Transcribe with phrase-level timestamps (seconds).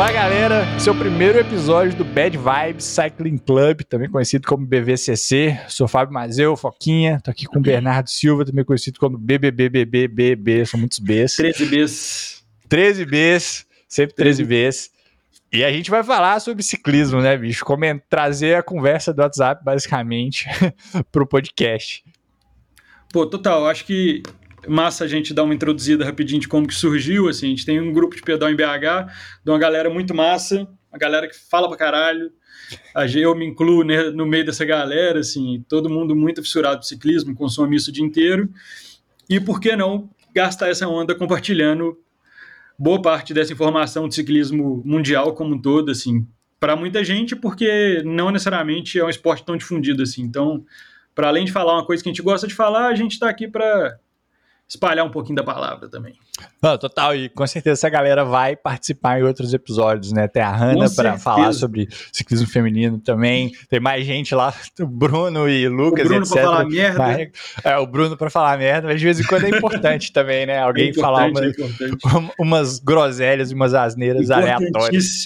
[0.00, 5.60] Fala galera, seu primeiro episódio do Bad Vibes Cycling Club, também conhecido como BVCC.
[5.68, 10.80] Sou Fábio Mazeu, Foquinha, tô aqui com o Bernardo Silva, também conhecido como BBBBBB, são
[10.80, 11.36] muitos Bs.
[11.36, 12.44] 13 Bs.
[12.66, 14.90] 13 Bs, sempre 13 Bs.
[15.52, 17.62] E a gente vai falar sobre ciclismo, né, bicho?
[17.62, 20.46] Como é, trazer a conversa do WhatsApp, basicamente,
[21.12, 22.02] pro podcast.
[23.12, 24.22] Pô, total, acho que
[24.68, 27.80] massa a gente dar uma introduzida rapidinho de como que surgiu, assim, a gente tem
[27.80, 29.10] um grupo de pedal em BH,
[29.44, 32.30] de uma galera muito massa, uma galera que fala pra caralho,
[33.14, 37.34] eu me incluo né, no meio dessa galera, assim, todo mundo muito fissurado por ciclismo,
[37.34, 38.48] consome isso o dia inteiro,
[39.28, 41.96] e por que não gastar essa onda compartilhando
[42.78, 46.26] boa parte dessa informação de ciclismo mundial como um todo, assim,
[46.58, 50.64] para muita gente, porque não necessariamente é um esporte tão difundido assim, então,
[51.14, 53.28] para além de falar uma coisa que a gente gosta de falar, a gente está
[53.28, 53.98] aqui para
[54.70, 56.14] espalhar um pouquinho da palavra também.
[56.62, 60.28] Não, total, e com certeza essa galera vai participar em outros episódios, né?
[60.28, 63.50] Tem a Hanna para falar sobre ciclismo feminino também.
[63.68, 66.32] Tem mais gente lá, o Bruno e Lucas, o Bruno etc.
[66.32, 67.30] Pra falar merda.
[67.64, 70.60] É, o Bruno para falar merda, mas de vez em quando é importante também, né?
[70.60, 71.52] Alguém é falar uma, é
[72.38, 75.24] umas groselhas e umas asneiras aleatórias.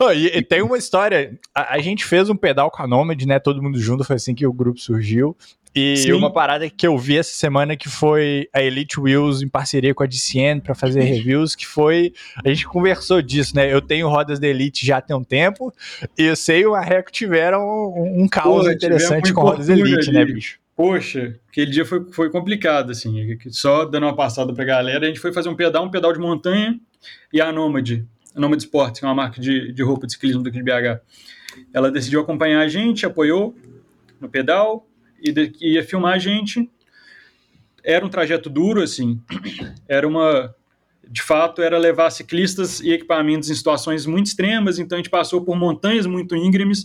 [0.00, 1.38] Oh, e, e, tem uma história.
[1.54, 3.38] A, a, gente fez um pedal com a Nomad, né?
[3.38, 5.36] Todo mundo junto, foi assim que o grupo surgiu.
[5.74, 6.12] E Sim.
[6.12, 10.02] uma parada que eu vi essa semana que foi a Elite Wheels em parceria com
[10.02, 12.12] a DCN para fazer reviews, que foi.
[12.44, 13.72] A gente conversou disso, né?
[13.72, 15.72] Eu tenho rodas da Elite já tem um tempo,
[16.16, 20.20] e eu sei o Arreco tiveram um, um caos Pô, interessante com rodas Elite, né,
[20.20, 20.28] ali.
[20.28, 20.58] né, bicho?
[20.74, 23.36] Poxa, aquele dia foi, foi complicado, assim.
[23.50, 26.20] Só dando uma passada pra galera, a gente foi fazer um pedal, um pedal de
[26.20, 26.78] montanha
[27.32, 30.42] e a Nomad, a Nomad Sports, que é uma marca de, de roupa de ciclismo
[30.42, 31.00] daqui de BH.
[31.74, 33.56] Ela decidiu acompanhar a gente, apoiou
[34.20, 34.87] no pedal,
[35.20, 36.70] e ia filmar a gente.
[37.84, 39.20] Era um trajeto duro, assim.
[39.88, 40.54] Era uma.
[41.10, 44.78] De fato, era levar ciclistas e equipamentos em situações muito extremas.
[44.78, 46.84] Então, a gente passou por montanhas muito íngremes.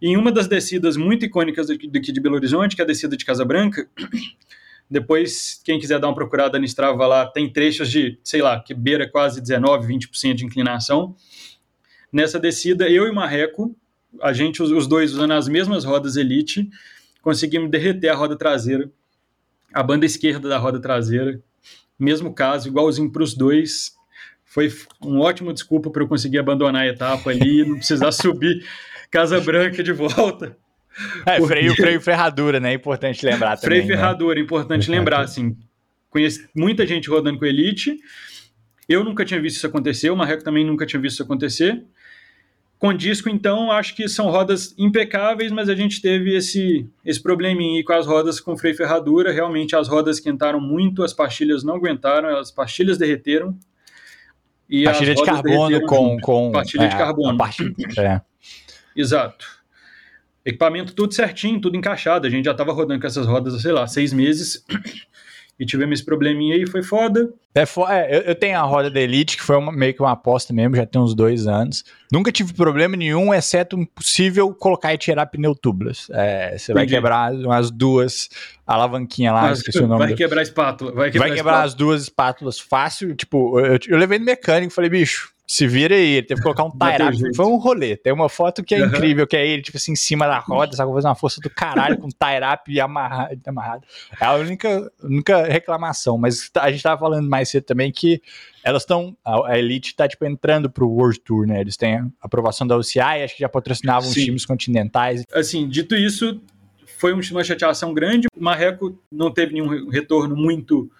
[0.00, 3.16] E em uma das descidas muito icônicas daqui de Belo Horizonte, que é a descida
[3.16, 3.86] de Casa Branca,
[4.90, 8.74] depois, quem quiser dar uma procurada no Strava lá, tem trechos de, sei lá, que
[8.74, 11.14] beira quase 19, 20% de inclinação.
[12.12, 13.76] Nessa descida, eu e Marreco,
[14.20, 16.68] a gente, os dois usando as mesmas rodas Elite,
[17.22, 18.90] conseguimos derreter a roda traseira,
[19.72, 21.40] a banda esquerda da roda traseira,
[21.98, 23.92] mesmo caso, igualzinho para os dois.
[24.44, 24.70] Foi
[25.02, 28.66] um ótimo desculpa para eu conseguir abandonar a etapa ali, não precisar subir
[29.10, 30.56] Casa Branca de volta.
[31.24, 31.46] É, porque...
[31.46, 32.72] freio, freio ferradura, né?
[32.72, 33.78] É importante lembrar também.
[33.78, 33.96] Freio né?
[33.96, 35.56] ferradura, é importante lembrar, assim.
[36.10, 37.96] Conheço muita gente rodando com Elite.
[38.86, 41.82] Eu nunca tinha visto isso acontecer, o Marreco também nunca tinha visto isso acontecer.
[42.82, 47.76] Com disco, então, acho que são rodas impecáveis, mas a gente teve esse, esse probleminha
[47.76, 49.30] aí com as rodas com freio ferradura.
[49.30, 53.56] Realmente as rodas esquentaram muito, as pastilhas não aguentaram, as pastilhas derreteram.
[54.68, 56.50] E pastilha de carbono com, com.
[56.50, 57.38] Pastilha é, de carbono.
[57.38, 58.20] Pastilha, é.
[58.96, 59.46] Exato.
[60.44, 62.26] Equipamento tudo certinho, tudo encaixado.
[62.26, 64.64] A gente já estava rodando com essas rodas, sei lá, seis meses
[65.62, 67.32] e tivemos esse probleminha aí, foi foda.
[67.54, 70.10] É, é eu, eu, tenho a roda da Elite, que foi uma, meio que uma
[70.10, 71.84] aposta mesmo, já tem uns dois anos.
[72.10, 76.10] Nunca tive problema nenhum, exceto um possível colocar e tirar pneu tubeless.
[76.12, 78.28] É, você vai quebrar umas duas
[78.66, 80.04] alavanquinhas lá, Mas, esqueci o nome.
[80.04, 80.90] Vai quebrar a espátula.
[80.90, 83.14] Vai quebrar, vai quebrar as duas espátulas fácil.
[83.14, 86.42] Tipo, eu, eu levei no mecânico e falei, bicho, se vira aí, ele teve que
[86.44, 87.94] colocar um tie Foi um rolê.
[87.94, 88.86] Tem uma foto que é uhum.
[88.86, 90.90] incrível, que é ele, tipo assim, em cima da roda, sabe?
[90.90, 93.86] Fazendo uma força do caralho com tie-up e amarrado, amarrado.
[94.18, 96.16] É a única, única reclamação.
[96.16, 98.22] Mas a gente tava falando mais cedo também que
[98.64, 99.14] elas estão.
[99.22, 101.60] A, Elite tá, tipo, entrando pro World Tour, né?
[101.60, 104.24] Eles têm a aprovação da UCI, acho que já patrocinavam Sim.
[104.24, 105.22] times continentais.
[105.34, 106.40] Assim, dito isso,
[106.96, 108.26] foi uma chateação grande.
[108.34, 110.90] O Marreco não teve nenhum retorno muito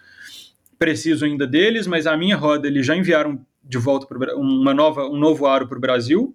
[0.78, 5.06] preciso ainda deles, mas a minha roda eles já enviaram de volta para uma nova,
[5.06, 6.34] um novo aro para o Brasil.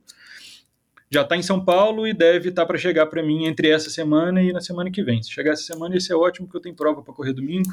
[1.09, 3.90] Já está em São Paulo e deve estar tá para chegar para mim entre essa
[3.90, 5.23] semana e na semana que vem.
[5.23, 7.72] Se chegar essa semana, isso é ótimo, porque eu tenho prova para correr domingo.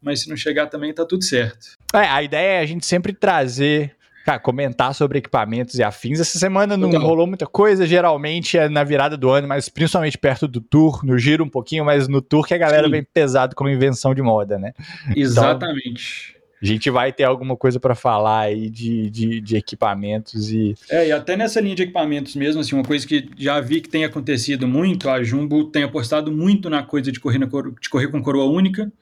[0.00, 1.72] Mas se não chegar também, está tudo certo.
[1.94, 3.96] É, a ideia é a gente sempre trazer
[4.26, 6.18] Cara, comentar sobre equipamentos e afins.
[6.18, 10.48] Essa semana não rolou muita coisa, geralmente é na virada do ano, mas principalmente perto
[10.48, 12.90] do tour, no giro um pouquinho, mas no tour que a galera Sim.
[12.90, 14.72] vem pesado como invenção de moda, né?
[15.14, 16.35] Exatamente.
[16.66, 20.74] A gente vai ter alguma coisa para falar aí de, de, de, equipamentos e.
[20.90, 23.88] É, e até nessa linha de equipamentos mesmo, assim, uma coisa que já vi que
[23.88, 27.88] tem acontecido muito, a Jumbo tem apostado muito na coisa de correr, na cor, de
[27.88, 28.92] correr com coroa única.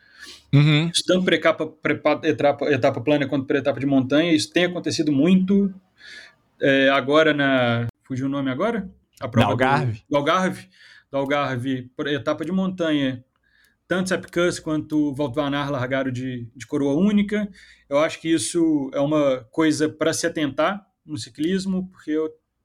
[0.52, 0.90] Uhum.
[1.06, 1.72] Tanto para etapa,
[2.25, 5.72] etapa, etapa plana quanto para etapa de montanha, isso tem acontecido muito.
[6.61, 7.87] É, agora na.
[8.02, 8.87] Fugiu o nome agora?
[9.19, 9.93] A prova da Algarve.
[9.93, 10.69] Do, do Algarve.
[11.11, 13.25] Do Algarve, etapa de montanha
[13.86, 17.48] tanto Sepkus quanto Walt Van largaram de, de coroa única.
[17.88, 22.16] Eu acho que isso é uma coisa para se atentar no ciclismo, porque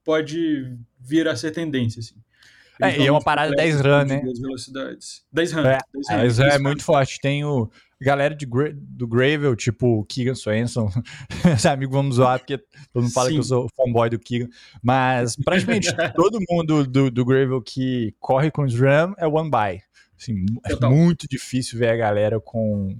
[0.04, 2.00] pode vir a ser tendência.
[2.00, 2.14] Assim.
[2.80, 4.22] É, e é uma parada 10 run, né?
[5.32, 5.66] 10 run.
[5.66, 5.78] É,
[6.22, 7.20] 10 run é muito forte.
[7.20, 7.70] Tem o
[8.00, 10.90] galera de, do Gravel, tipo o Keegan Swenson.
[11.44, 12.58] Meus amigos vão zoar, porque
[12.92, 13.34] todo mundo fala Sim.
[13.34, 14.48] que eu sou fanboy do Keegan.
[14.82, 19.82] Mas praticamente todo mundo do, do Gravel que corre com o SRAM é one by.
[20.20, 22.94] Assim, é muito difícil ver a galera com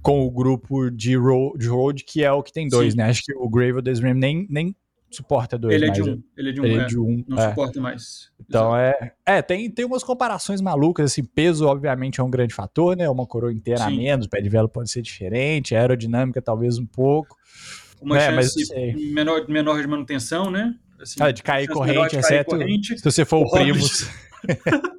[0.00, 2.98] com o grupo de road, de road que é o que tem dois, Sim.
[2.98, 3.06] né?
[3.06, 4.74] Acho que o Gravel do SRAM nem, nem
[5.10, 5.74] suporta dois.
[5.74, 6.22] Ele é de um.
[6.36, 6.64] Ele é de um.
[6.64, 7.48] Ele é, de um não é.
[7.48, 8.30] suporta mais.
[8.40, 9.04] Então Exato.
[9.04, 9.12] é.
[9.26, 11.24] É, tem, tem umas comparações malucas, assim.
[11.24, 13.10] Peso, obviamente, é um grande fator, né?
[13.10, 13.84] Uma coroa inteira Sim.
[13.84, 17.36] a menos, o pé de vela pode ser diferente, aerodinâmica talvez um pouco.
[18.00, 20.74] Uma é, chance menor, menor de manutenção, né?
[21.00, 24.08] Assim, ah, de cair corrente, de cair exceto corrente, se você for o Primus.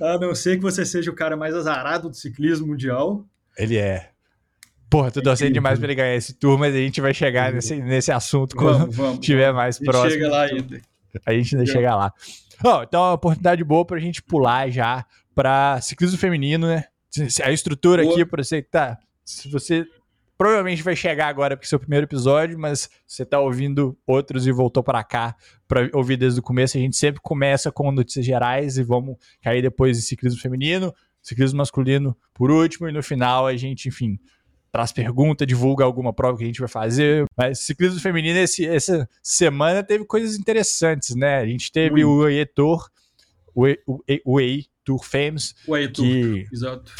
[0.00, 3.26] a não ser que você seja o cara mais azarado do ciclismo mundial.
[3.56, 4.10] Ele é.
[4.88, 7.76] Porra, tô torcendo demais pra ele ganhar esse tour, mas a gente vai chegar nesse,
[7.76, 10.10] nesse assunto quando vamos, vamos, tiver mais próximo.
[10.10, 10.80] chega lá ainda.
[11.24, 12.12] A gente ainda chega lá.
[12.64, 16.84] Oh, então é uma oportunidade boa pra gente pular já pra ciclismo feminino, né?
[17.44, 18.14] A estrutura boa.
[18.14, 18.98] aqui pra você que tá.
[19.24, 19.86] Se você
[20.40, 24.50] provavelmente vai chegar agora porque é o primeiro episódio, mas você tá ouvindo outros e
[24.50, 25.36] voltou para cá
[25.68, 26.78] para ouvir desde o começo.
[26.78, 31.58] A gente sempre começa com notícias gerais e vamos cair depois em ciclismo feminino, ciclismo
[31.58, 34.18] masculino por último e no final a gente, enfim,
[34.72, 37.26] traz pergunta, divulga alguma prova que a gente vai fazer.
[37.36, 41.36] Mas ciclismo feminino, esse, essa semana teve coisas interessantes, né?
[41.36, 42.08] A gente teve Muito.
[42.08, 42.88] o EE Tour,
[43.54, 45.54] o, o, o EI Tour Fames.
[45.68, 46.90] O EI Tour, que exato.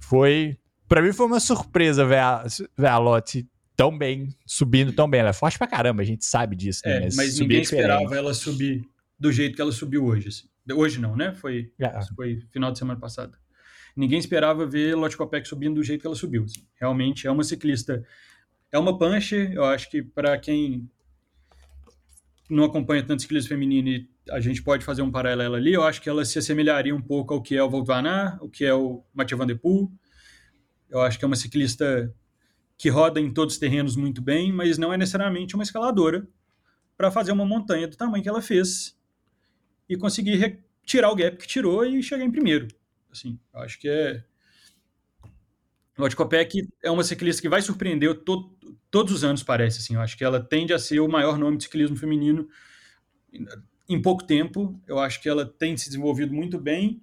[0.00, 0.56] Foi,
[0.88, 2.44] pra mim foi uma surpresa ver a,
[2.76, 3.46] ver a Lotte
[3.76, 5.20] tão bem, subindo tão bem.
[5.20, 6.82] Ela é forte pra caramba, a gente sabe disso.
[6.84, 6.96] Né?
[6.96, 8.82] É, mas, mas ninguém esperava ela subir
[9.18, 10.28] do jeito que ela subiu hoje.
[10.28, 10.48] Assim.
[10.74, 11.34] Hoje não, né?
[11.34, 12.00] Foi, é.
[12.14, 13.38] foi final de semana passada
[13.96, 16.44] ninguém esperava ver Lotte Kopeck subindo do jeito que ela subiu.
[16.44, 16.66] Assim.
[16.80, 18.04] Realmente é uma ciclista,
[18.72, 20.88] é uma punch, eu acho que para quem
[22.50, 26.08] não acompanha tanto ciclismo feminino, a gente pode fazer um paralelo ali, eu acho que
[26.08, 28.74] ela se assemelharia um pouco ao que é o Wout van Aert, o que é
[28.74, 29.90] o Mathieu Van Der Poel.
[30.94, 32.14] Eu acho que é uma ciclista
[32.78, 36.24] que roda em todos os terrenos muito bem, mas não é necessariamente uma escaladora
[36.96, 38.96] para fazer uma montanha do tamanho que ela fez
[39.88, 42.68] e conseguir tirar o gap que tirou e chegar em primeiro.
[43.10, 44.24] Assim, eu acho que é.
[45.98, 48.56] O Copec é uma ciclista que vai surpreender to,
[48.88, 49.80] todos os anos, parece.
[49.80, 52.48] Assim, eu acho que ela tende a ser o maior nome de ciclismo feminino
[53.88, 54.80] em pouco tempo.
[54.86, 57.02] Eu acho que ela tem se desenvolvido muito bem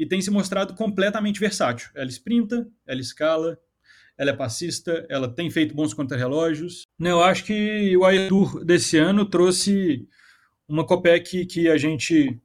[0.00, 1.90] e tem se mostrado completamente versátil.
[1.94, 3.58] Ela sprinta, ela escala,
[4.16, 6.84] ela é passista, ela tem feito bons contrarrelógios.
[6.98, 10.08] Eu acho que o Tour desse ano trouxe
[10.66, 12.40] uma Copec que a gente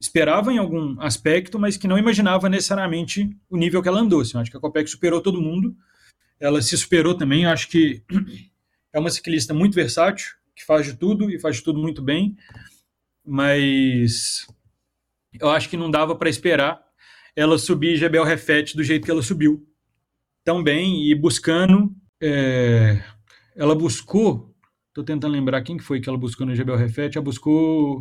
[0.00, 4.20] esperava em algum aspecto, mas que não imaginava necessariamente o nível que ela andou.
[4.20, 5.76] Assim, acho que a Copec superou todo mundo.
[6.38, 7.46] Ela se superou também.
[7.46, 8.00] Acho que
[8.92, 12.36] é uma ciclista muito versátil, que faz de tudo e faz de tudo muito bem.
[13.26, 14.46] Mas
[15.38, 16.80] eu acho que não dava para esperar
[17.36, 19.66] ela subir Jebel Refet do jeito que ela subiu.
[20.44, 21.94] Tão bem e buscando.
[22.20, 23.02] É,
[23.56, 24.54] ela buscou.
[24.88, 27.16] Estou tentando lembrar quem que foi que ela buscou no Jebel Refet.
[27.16, 28.00] Ela buscou.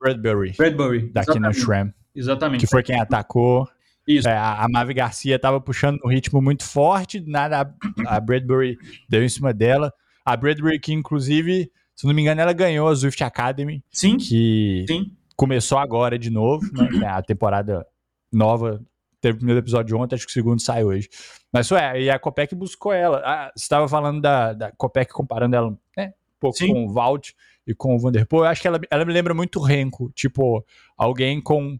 [0.00, 0.52] Bradbury.
[0.56, 1.10] Bradbury.
[1.12, 1.92] Daqui no Shram.
[2.14, 2.60] Exatamente.
[2.60, 3.68] Que foi quem atacou.
[4.06, 4.26] Isso.
[4.26, 7.74] É, a Mavi Garcia estava puxando um ritmo muito forte, nada
[8.06, 9.92] a, Bradbury deu em cima dela.
[10.24, 13.84] A Bradbury que, inclusive, se não me engano, ela ganhou a Zwift Academy.
[13.90, 14.16] Sim.
[14.16, 15.12] Que Sim.
[15.38, 16.88] Começou agora de novo, né?
[17.06, 17.86] É a temporada
[18.30, 18.82] nova.
[19.20, 21.08] Teve o primeiro episódio ontem, acho que o segundo sai hoje.
[21.52, 23.22] Mas isso é, e a Copec buscou ela.
[23.24, 26.72] Ah, você estava falando da, da Copec comparando ela né, um pouco Sim.
[26.72, 27.30] com o Valt
[27.66, 30.64] e com o Vanderpool, eu acho que ela, ela me lembra muito o Renko, tipo,
[30.96, 31.78] alguém com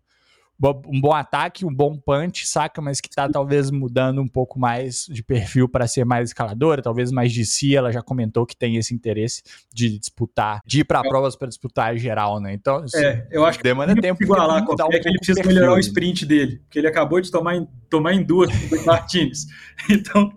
[0.61, 2.81] um bom ataque, um bom punch, saca?
[2.81, 7.12] Mas que tá talvez mudando um pouco mais de perfil para ser mais escaladora, talvez
[7.12, 7.77] mais de si.
[7.77, 11.97] Ela já comentou que tem esse interesse de disputar, de ir para provas para disputar
[11.97, 12.53] geral, né?
[12.53, 15.41] Então, assim, é, eu acho demanda que tempo igualar com um é que ele precisa
[15.41, 18.50] perfil, melhorar o sprint dele, porque ele acabou de tomar em, tomar em duas
[18.85, 19.47] Martins.
[19.88, 20.33] Então,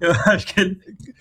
[0.00, 0.78] eu acho que ele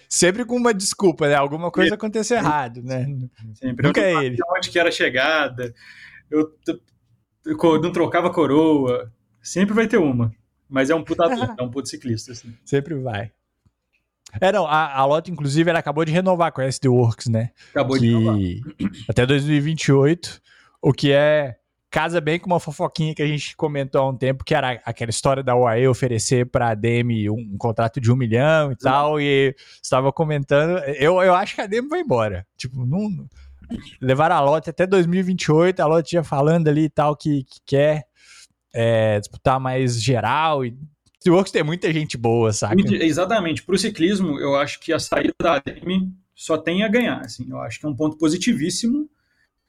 [0.10, 1.36] sempre com uma desculpa, né?
[1.36, 3.08] Alguma coisa aconteceu errado, né?
[3.54, 3.88] Sempre.
[3.88, 4.38] Nunca é ele.
[4.58, 5.74] Onde que era a chegada,
[6.30, 6.80] eu, eu
[7.82, 10.34] não trocava coroa, sempre vai ter uma.
[10.70, 11.24] Mas é um puta
[11.58, 12.54] é um puto ciclista, assim.
[12.64, 13.32] Sempre vai.
[14.40, 17.50] É, não, a, a Lotte, inclusive, ela acabou de renovar com a SD Works, né?
[17.72, 18.38] Acabou que, de renovar.
[19.08, 20.40] Até 2028,
[20.82, 21.56] o que é
[21.90, 25.10] casa bem com uma fofoquinha que a gente comentou há um tempo, que era aquela
[25.10, 29.20] história da UAE oferecer para a DM um, um, contrato de um milhão e tal,
[29.20, 33.28] e estava comentando, eu, eu acho que a DM vai embora, tipo, não,
[34.02, 38.06] levar a lote até 2028, a lote já falando ali e tal que, que quer,
[38.74, 40.78] é, disputar mais geral e
[41.20, 42.84] Steelworks tem muita gente boa, sabe?
[43.04, 43.64] Exatamente.
[43.64, 47.20] Para o ciclismo, eu acho que a saída da ADM só tem a ganhar.
[47.20, 47.46] Assim.
[47.50, 49.10] Eu acho que é um ponto positivíssimo.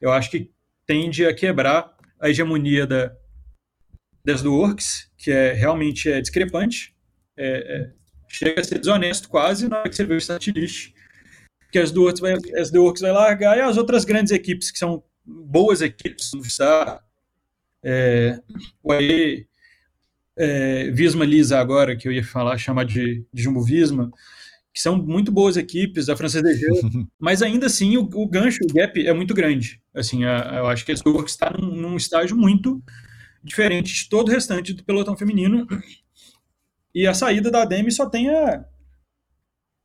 [0.00, 0.52] Eu acho que
[0.86, 3.12] tende a quebrar a hegemonia da,
[4.24, 6.94] das do Works, que é realmente é discrepante.
[7.36, 7.92] É, é,
[8.28, 10.94] chega a ser desonesto quase na hora que você vê o statilist.
[11.70, 15.02] Que as Works vai, as Works vai largar e as outras grandes equipes, que são
[15.24, 17.00] boas equipes, o Vissar,
[17.82, 18.40] é,
[18.82, 19.46] o AE,
[20.36, 24.10] é, Visma Lisa agora, que eu ia falar, chamar de, de Jumbo Visma,
[24.72, 26.66] que são muito boas equipes, a Francesa DG,
[27.18, 29.80] mas ainda assim o, o, gancho, o gap é muito grande.
[29.94, 32.82] Assim, a, eu acho que a Works está num, num estágio muito
[33.42, 35.66] diferente de todo o restante do pelotão feminino.
[36.94, 38.64] E a saída da Demi só tem a,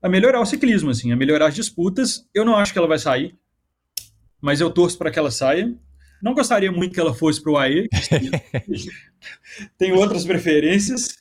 [0.06, 2.30] a melhorar o ciclismo, assim, a melhorar as disputas.
[2.32, 3.36] Eu não acho que ela vai sair,
[4.40, 5.76] mas eu torço para que ela saia.
[6.22, 7.90] Não gostaria muito que ela fosse para o AE.
[9.80, 11.18] tem outras preferências.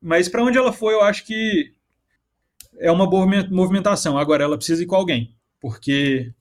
[0.00, 1.72] Mas para onde ela foi, eu acho que
[2.78, 4.16] é uma boa movimentação.
[4.16, 6.32] Agora, ela precisa ir com alguém, porque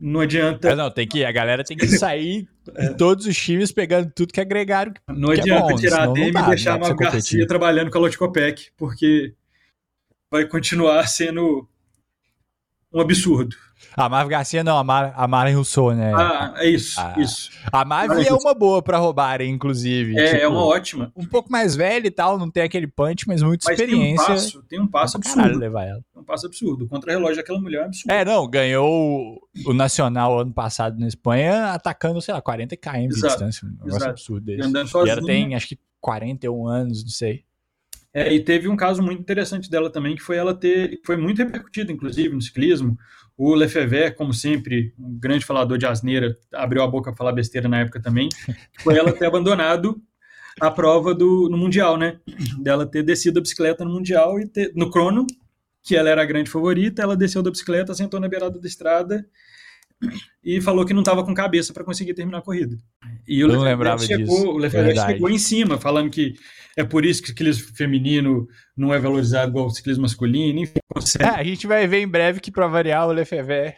[0.00, 0.70] não adianta.
[0.70, 2.88] É, não, tem que, a galera tem que sair é.
[2.94, 4.92] todos os times pegando tudo que agregaram.
[5.08, 7.88] Não que é adianta é bom, tirar a Demi e deixar a Marco Garcia trabalhando
[7.92, 9.32] com a Lotcopec, porque
[10.34, 11.68] vai continuar sendo
[12.92, 13.56] um absurdo.
[13.96, 16.12] A Marvel Garcia não, a, Mar, a Maren Rousseau, né?
[16.14, 17.50] Ah, é isso, a, isso.
[17.70, 20.18] A Marvel é uma boa pra roubarem, inclusive.
[20.18, 21.12] É, tipo, é uma ótima.
[21.14, 24.24] Um pouco mais velha e tal, não tem aquele punch, mas muita mas experiência.
[24.24, 25.58] Tem um passo, tem um passo absurdo.
[25.58, 26.04] levar ela.
[26.12, 26.86] Tem um passo absurdo.
[26.86, 28.12] O contra-relógio daquela mulher é absurdo.
[28.12, 33.20] É, não, ganhou o Nacional ano passado na Espanha, atacando, sei lá, 40 km de
[33.20, 33.66] distância.
[33.66, 34.10] Um negócio Exato.
[34.10, 34.68] absurdo desse.
[35.06, 37.44] E ela tem, acho que 41 anos, não sei.
[38.14, 41.38] É, e teve um caso muito interessante dela também, que foi ela ter, foi muito
[41.38, 42.96] repercutido, inclusive, no ciclismo.
[43.36, 47.68] O Lefebvre, como sempre, um grande falador de asneira, abriu a boca para falar besteira
[47.68, 48.28] na época também,
[48.84, 50.00] foi ela ter abandonado
[50.60, 52.20] a prova do, no Mundial, né?
[52.62, 55.26] Dela ter descido a bicicleta no Mundial e ter, no crono,
[55.82, 59.26] que ela era a grande favorita, ela desceu da bicicleta, sentou na beirada da estrada
[60.42, 62.76] e falou que não estava com cabeça para conseguir terminar a corrida.
[63.26, 64.60] E o Lefebvre chegou,
[65.06, 66.34] chegou em cima, falando que
[66.76, 68.46] é por isso que o ciclismo feminino
[68.76, 70.78] não é valorizado igual o ciclismo masculino, enfim.
[71.20, 73.74] É, a gente vai ver em breve que, para variar, o Lefebvre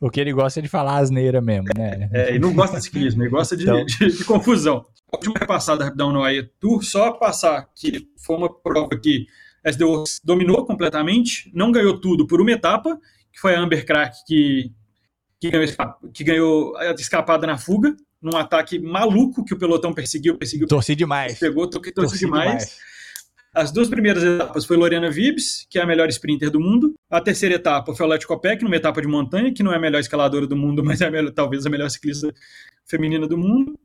[0.00, 2.10] o que ele gosta é de falar asneira mesmo, né?
[2.12, 3.84] É, ele não gosta de ciclismo, ele gosta de, então...
[3.84, 4.84] de, de confusão.
[5.12, 9.26] Última repassada rapidão no AE Tour, só passar que foi uma prova que
[9.64, 12.98] a SDO dominou completamente, não ganhou tudo por uma etapa,
[13.32, 14.70] que foi a Amber Crack que,
[15.40, 15.66] que, ganhou,
[16.12, 20.66] que ganhou a escapada na fuga, num ataque maluco que o pelotão perseguiu, perseguiu.
[20.66, 21.38] Torci demais.
[21.38, 22.46] Pegou, torci, torci demais.
[22.46, 22.96] demais.
[23.54, 26.94] As duas primeiras etapas foi Lorena Vibes, que é a melhor sprinter do mundo.
[27.08, 29.80] A terceira etapa foi o Leti Copec, numa etapa de montanha, que não é a
[29.80, 32.34] melhor escaladora do mundo, mas é a melhor, talvez a melhor ciclista
[32.84, 33.78] feminina do mundo.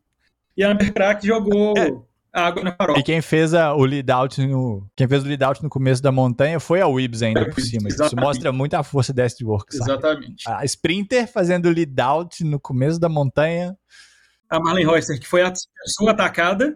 [0.58, 1.90] E a Amber Crack jogou é.
[2.34, 3.00] Água na farofa.
[3.00, 6.02] E quem fez a, o lead out no, quem fez o lead out no começo
[6.02, 7.88] da montanha foi a Wibs ainda por cima.
[7.88, 8.16] Exatamente.
[8.16, 9.76] Isso mostra muito a força dessa de work.
[9.76, 10.44] Exatamente.
[10.48, 13.76] A sprinter fazendo o lead out no começo da montanha
[14.52, 16.74] a Marlene Royster, que foi a pessoa atacada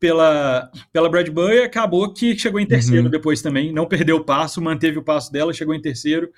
[0.00, 3.10] pela, pela Bradbury, acabou que chegou em terceiro uhum.
[3.10, 3.70] depois também.
[3.70, 6.32] Não perdeu o passo, manteve o passo dela, chegou em terceiro.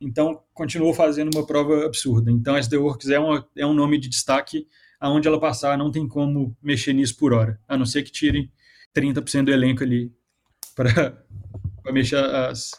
[0.00, 2.30] Então, continuou fazendo uma prova absurda.
[2.30, 4.66] Então, a SD Works é, uma, é um nome de destaque.
[5.00, 7.60] Aonde ela passar, não tem como mexer nisso por hora.
[7.68, 8.50] A não ser que tirem
[8.94, 10.12] 30% do elenco ali
[10.74, 12.70] para mexer as.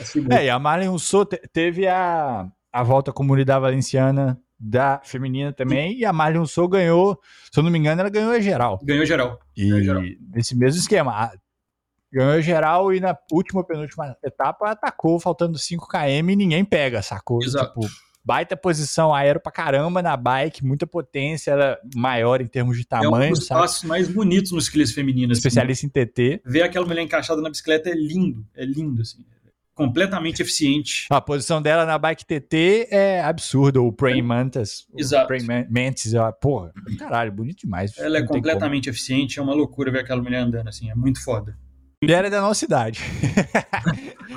[0.00, 5.54] as é, e a Marlene Rousseau teve a, a volta à comunidade valenciana da feminina
[5.54, 7.18] também, e a Marlon Sou ganhou,
[7.50, 8.78] se eu não me engano, ela ganhou a geral.
[8.82, 9.40] Ganhou geral.
[9.56, 10.02] E ganhou geral.
[10.34, 11.32] nesse mesmo esquema,
[12.12, 17.00] ganhou a geral e na última, penúltima etapa atacou, faltando 5 km e ninguém pega,
[17.00, 17.42] sacou?
[17.42, 17.80] Exato.
[17.80, 22.84] Tipo, baita posição aero pra caramba na bike, muita potência, era maior em termos de
[22.84, 23.24] tamanho.
[23.24, 23.60] É um dos sabe?
[23.60, 25.38] passos mais bonitos nos ciclistas femininos.
[25.38, 25.48] Assim.
[25.48, 26.00] Especialista assim.
[26.00, 26.42] em TT.
[26.44, 29.24] Ver aquela mulher encaixada na bicicleta é lindo, é lindo, assim
[29.80, 31.06] completamente eficiente.
[31.08, 33.80] A posição dela na bike TT é absurda.
[33.80, 34.86] O Praying Mantis.
[34.94, 35.26] Exato.
[35.26, 37.96] Praying Mantis, porra, caralho, bonito demais.
[37.96, 41.56] Ela é completamente eficiente, é uma loucura ver aquela mulher andando assim, é muito foda.
[42.02, 43.00] Mulher é da nossa idade.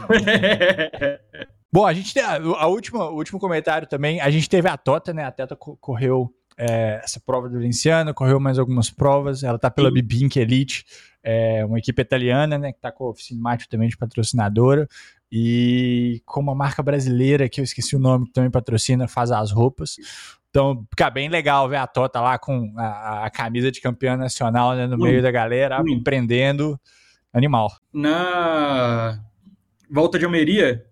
[1.74, 4.22] Bom, a gente tem a, a, última, o último comentário também.
[4.22, 5.24] A gente teve a Tota, né?
[5.24, 9.42] A Teta correu é, essa prova do Valenciano, correu mais algumas provas.
[9.42, 10.86] Ela tá pela Bibink Elite,
[11.24, 12.72] é, uma equipe italiana, né?
[12.72, 14.88] Que tá com a Oficina Mate também de patrocinadora.
[15.32, 19.50] E com uma marca brasileira, que eu esqueci o nome, que também patrocina, faz as
[19.50, 19.96] roupas.
[20.52, 24.76] Então, fica bem legal ver a Tota lá com a, a camisa de campeã nacional
[24.76, 25.92] né, no meio da galera, Ui.
[25.92, 26.80] empreendendo.
[27.34, 27.72] Animal.
[27.92, 29.20] Na
[29.90, 30.86] volta de Almeria,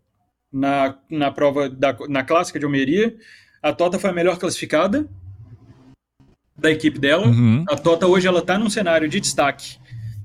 [0.51, 3.15] na, na prova da na clássica de Almeria,
[3.61, 5.07] a Tota foi a melhor classificada.
[6.57, 7.25] da equipe dela.
[7.27, 7.65] Uhum.
[7.69, 9.79] A Tota hoje ela está num cenário de destaque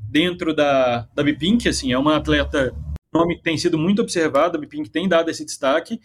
[0.08, 2.74] dentro da, da Bipink, assim, é uma atleta,
[3.12, 6.00] nome que tem sido muito observado, a Bipink tem dado esse destaque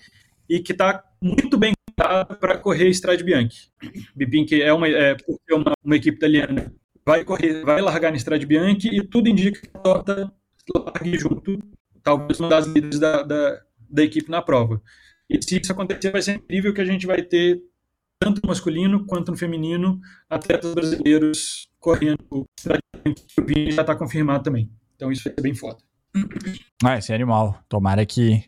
[0.50, 3.70] e que está muito bem para correr Strade Bianchi.
[4.16, 5.16] Bipink é uma, é,
[5.50, 6.74] é uma, uma equipe italiana,
[7.06, 10.34] vai correr, vai largar na Strade Bianchi e tudo indica que a Tota
[10.76, 11.60] largue junto,
[12.04, 13.62] talvez uma das líderes da, da,
[13.92, 14.82] da equipe na prova.
[15.30, 17.62] E se isso acontecer, vai ser incrível que a gente vai ter
[18.20, 22.20] tanto no masculino quanto no feminino, atletas brasileiros correndo.
[22.32, 22.46] O
[23.46, 24.72] Vini já está confirmado também.
[24.96, 25.78] Então isso é bem foda.
[26.84, 27.60] Ah, esse é animal.
[27.68, 28.44] Tomara que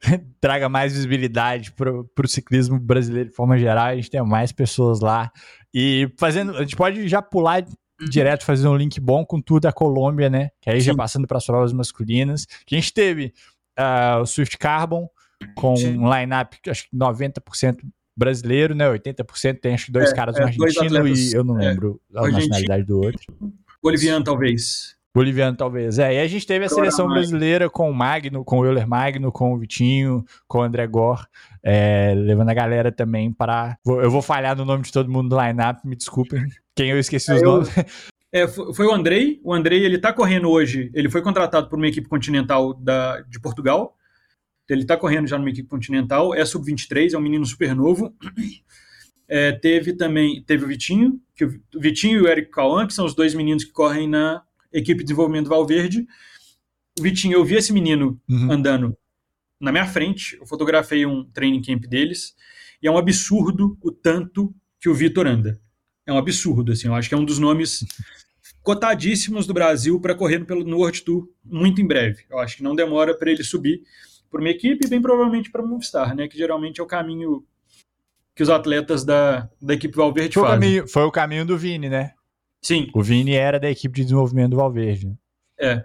[0.40, 3.86] traga mais visibilidade para o ciclismo brasileiro de forma geral.
[3.86, 5.32] A gente tenha mais pessoas lá.
[5.74, 6.56] E fazendo.
[6.56, 8.08] A gente pode já pular uhum.
[8.08, 10.50] direto, fazendo um link bom com tudo da Colômbia, né?
[10.60, 10.88] Que aí Sim.
[10.88, 12.46] já passando para as provas masculinas.
[12.64, 13.32] Que a gente teve
[13.78, 15.08] uh, o Swift Carbon
[15.54, 15.98] com Sim.
[15.98, 17.78] um line-up, acho que 90%
[18.16, 18.90] brasileiro, né?
[18.90, 22.00] 80% tem acho que dois é, caras, um é, argentino e eu não é, lembro
[22.14, 23.32] é, a nacionalidade do outro.
[23.80, 24.96] Boliviano, talvez.
[25.14, 25.98] Boliviano, talvez.
[25.98, 29.32] É, e a gente teve a seleção brasileira com o Magno, com o Euler Magno,
[29.32, 31.26] com o Vitinho, com o André Gor,
[31.62, 33.78] é, levando a galera também para.
[33.86, 36.46] Eu vou falhar no nome de todo mundo do line-up, me desculpem.
[36.74, 37.52] Quem eu esqueci é, os eu...
[37.52, 37.70] nomes.
[38.32, 39.40] É, foi o Andrei.
[39.42, 40.90] O Andrei, ele tá correndo hoje.
[40.94, 43.96] Ele foi contratado por uma equipe continental da, de Portugal.
[44.68, 48.14] Ele está correndo já numa equipe continental, é sub-23, é um menino super novo.
[49.30, 53.04] É, teve também, teve o Vitinho, que o Vitinho e o Eric Cauã, que são
[53.04, 54.42] os dois meninos que correm na
[54.72, 56.06] equipe de desenvolvimento Valverde.
[56.98, 58.50] O Vitinho, eu vi esse menino uhum.
[58.50, 58.96] andando
[59.60, 62.34] na minha frente, eu fotografei um training camp deles,
[62.82, 65.60] e é um absurdo o tanto que o Vitor anda.
[66.08, 67.84] É um absurdo, assim, eu acho que é um dos nomes
[68.62, 72.24] cotadíssimos do Brasil para correr pelo, no World Tour muito em breve.
[72.30, 73.82] Eu acho que não demora para ele subir
[74.30, 76.26] por uma equipe e bem provavelmente para Movistar, né?
[76.26, 77.44] Que geralmente é o caminho
[78.34, 80.56] que os atletas da, da equipe Valverde foi fazem.
[80.56, 82.14] O caminho, foi o caminho do Vini, né?
[82.62, 82.90] Sim.
[82.94, 85.14] O Vini era da equipe de desenvolvimento do Valverde.
[85.60, 85.84] É.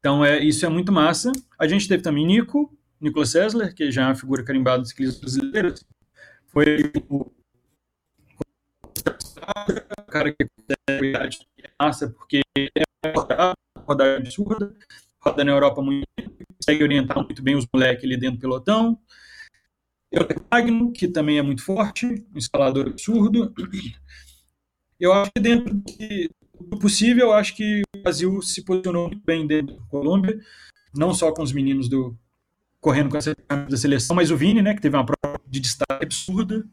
[0.00, 1.30] Então, é, isso é muito massa.
[1.56, 5.20] A gente teve também Nico, Nicolas Sessler, que já é uma figura carimbada do ciclismo
[5.20, 5.74] brasileiro.
[6.48, 7.30] Foi o
[10.08, 10.46] cara que
[10.88, 12.82] é massa, porque é
[13.14, 13.54] rodada,
[13.86, 14.74] rodada absurda,
[15.20, 16.06] roda na Europa muito
[16.60, 18.98] consegue orientar muito bem os moleques ali dentro do pelotão.
[20.12, 23.52] Eu tenho Magno, que também é muito forte, um escalador absurdo.
[24.98, 25.82] Eu acho que dentro
[26.60, 30.38] do possível, eu acho que o Brasil se posicionou muito bem dentro da Colômbia,
[30.94, 32.16] não só com os meninos do
[32.80, 33.34] correndo com essa
[33.68, 36.66] da seleção, mas o Vini, né, que teve uma prova de destaque absurda,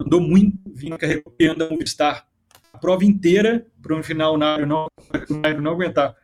[0.00, 2.26] andou muito, Vini carregou e anda Movistar
[2.72, 6.14] a prova inteira para um final o Nairo não, o não aguentar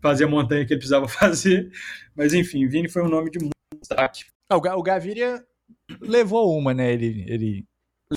[0.00, 1.70] fazer a montanha que ele precisava fazer.
[2.14, 4.24] Mas enfim, Vini foi um nome de muito destaque.
[4.48, 5.42] Ah, o Gaviria
[6.00, 6.92] levou uma, né?
[6.92, 7.64] Ele, ele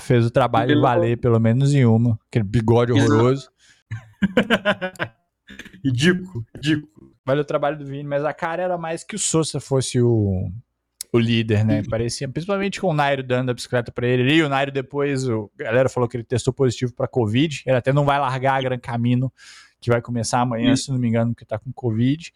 [0.00, 1.22] fez o trabalho ele valer, levou...
[1.22, 2.18] pelo menos em uma.
[2.28, 3.50] Aquele bigode horroroso.
[5.84, 7.10] ridículo, ridículo.
[7.24, 10.50] Valeu o trabalho do Vini, mas a cara era mais que o Sousa fosse o,
[11.12, 11.82] o líder, né?
[11.88, 14.32] Parecia, principalmente com o Nairo dando a bicicleta para ele.
[14.32, 17.62] E o Nairo depois, o, a galera falou que ele testou positivo para Covid.
[17.66, 19.32] Ele até não vai largar a Gran Camino
[19.80, 22.32] que vai começar amanhã, se não me engano, que está com Covid.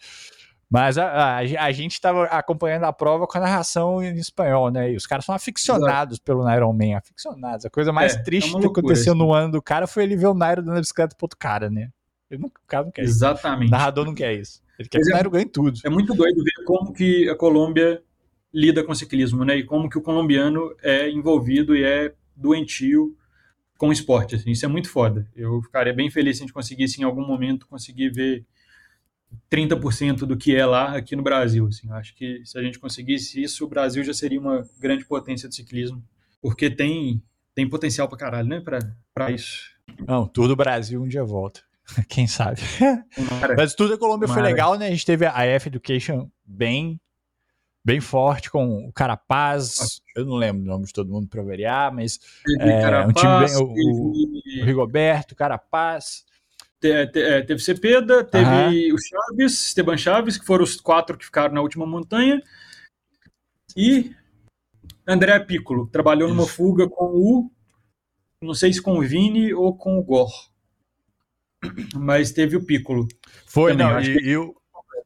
[0.69, 4.93] Mas a, a, a gente estava acompanhando a prova com a narração em espanhol, né?
[4.93, 6.25] E os caras são aficionados Exato.
[6.25, 7.65] pelo Nairo Man, aficionados.
[7.67, 10.27] A coisa mais é, triste é que aconteceu no ano do cara foi ele ver
[10.27, 11.91] o Nairo dando a bicicleta pro outro cara, né?
[12.31, 13.67] Ele não, o cara não quer Exatamente.
[13.67, 13.75] isso.
[13.75, 14.63] O narrador não quer isso.
[14.79, 15.79] Ele quer Mas que o é Nairo ganhe tudo.
[15.85, 18.03] É muito doido ver como que a Colômbia
[18.55, 19.57] lida com o ciclismo, né?
[19.57, 23.17] E como que o colombiano é envolvido e é doentio
[23.77, 24.37] com o esporte.
[24.37, 25.29] Assim, isso é muito foda.
[25.35, 28.47] Eu ficaria bem feliz se a gente conseguisse, em algum momento, conseguir ver
[29.51, 31.67] 30% do que é lá aqui no Brasil.
[31.67, 31.91] Assim.
[31.91, 35.57] Acho que se a gente conseguisse isso, o Brasil já seria uma grande potência de
[35.57, 36.03] ciclismo,
[36.41, 37.21] porque tem,
[37.55, 38.79] tem potencial pra caralho, né, pra,
[39.13, 39.75] pra isso.
[40.07, 41.61] Não, tudo Brasil um dia volta.
[42.09, 42.61] Quem sabe?
[43.57, 44.41] Mas tudo a Colômbia Mara.
[44.41, 44.87] foi legal, né?
[44.87, 47.01] A gente teve a F Education bem
[47.85, 51.95] bem forte com o Carapaz, eu não lembro o nome de todo mundo para variar,
[51.95, 52.19] mas
[52.59, 54.63] é, Carapaz, um time bem, o, teve...
[54.63, 56.25] o Rigoberto, Carapaz.
[56.81, 61.25] Te, te, é, teve Cepeda, teve o Chaves, Esteban Chaves, que foram os quatro que
[61.27, 62.43] ficaram na última montanha,
[63.77, 64.15] e
[65.07, 66.37] André Piccolo, trabalhou Isso.
[66.37, 67.51] numa fuga com o,
[68.41, 70.33] não sei se com o Vini ou com o Gor,
[71.95, 73.07] mas teve o Piccolo.
[73.47, 74.25] Foi, também, não, e, que...
[74.27, 74.55] e o,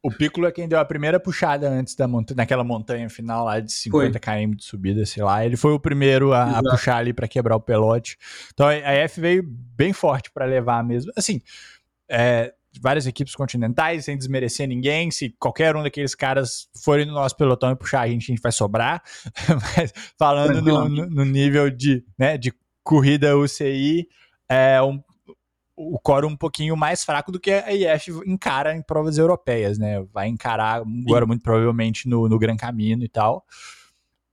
[0.03, 3.59] o Piccolo é quem deu a primeira puxada antes da montanha, naquela montanha final lá
[3.59, 4.21] de 50 foi.
[4.21, 5.45] km de subida, sei lá.
[5.45, 8.17] Ele foi o primeiro a, a puxar ali para quebrar o pelote.
[8.53, 11.11] Então a F veio bem forte para levar mesmo.
[11.17, 11.41] Assim,
[12.09, 15.11] é, várias equipes continentais, sem desmerecer ninguém.
[15.11, 18.43] Se qualquer um daqueles caras forem no nosso pelotão e puxar a gente, a gente
[18.43, 19.03] vai sobrar.
[19.77, 22.53] Mas falando no, no, nível de, né, de
[22.85, 24.07] corrida UCI,
[24.49, 25.03] é um,
[25.79, 30.05] o core um pouquinho mais fraco do que a IF encara em provas europeias, né?
[30.13, 33.45] Vai encarar agora muito provavelmente no, no Gran Camino e tal.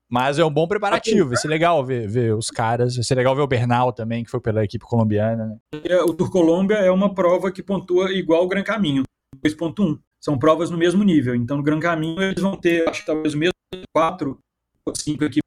[0.10, 3.36] Mas é um bom preparativo, vai ser legal ver, ver os caras, vai ser legal
[3.36, 5.46] ver o Bernal também, que foi pela equipe colombiana.
[5.74, 5.96] Né?
[6.08, 9.04] O Tour Colômbia é uma prova que pontua igual o Gran Caminho,
[9.44, 10.00] 2.1.
[10.20, 13.34] São provas no mesmo nível, então no Gran Caminho eles vão ter, acho que talvez
[13.34, 13.54] o mesmo
[13.94, 14.40] quatro
[14.86, 15.44] ou cinco equipes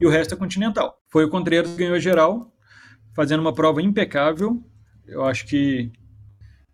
[0.00, 0.98] e o resto é continental.
[1.08, 2.52] Foi o Contreiras que ganhou geral,
[3.14, 4.62] fazendo uma prova impecável,
[5.10, 5.90] eu acho que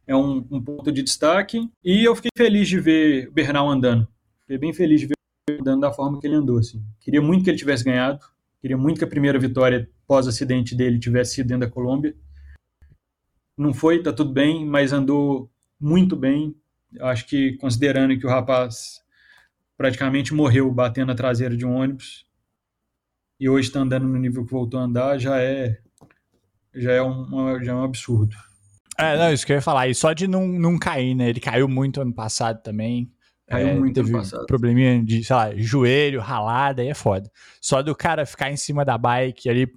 [0.07, 1.69] é um, um, ponto de destaque.
[1.83, 4.07] E eu fiquei feliz de ver o Bernal andando.
[4.43, 5.15] Fiquei bem feliz de ver
[5.49, 6.59] ele andando da forma que ele andou.
[6.59, 6.83] Assim.
[7.01, 8.21] Queria muito que ele tivesse ganhado.
[8.61, 12.15] Queria muito que a primeira vitória pós-acidente dele tivesse sido dentro da Colômbia.
[13.57, 16.55] Não foi, tá tudo bem, mas andou muito bem.
[17.01, 19.03] Acho que, considerando que o rapaz
[19.77, 22.27] praticamente morreu batendo a traseira de um ônibus
[23.39, 25.79] e hoje está andando no nível que voltou a andar, já é
[26.77, 28.37] já é um, já é um absurdo.
[28.99, 29.89] É, não, isso que eu ia falar.
[29.89, 31.29] E só de não, não cair, né?
[31.29, 33.11] Ele caiu muito ano passado também.
[33.47, 34.47] Caiu é, muito teve ano passado.
[34.47, 37.31] probleminha de, sei lá, joelho, ralada, aí é foda.
[37.61, 39.69] Só do cara ficar em cima da bike ali.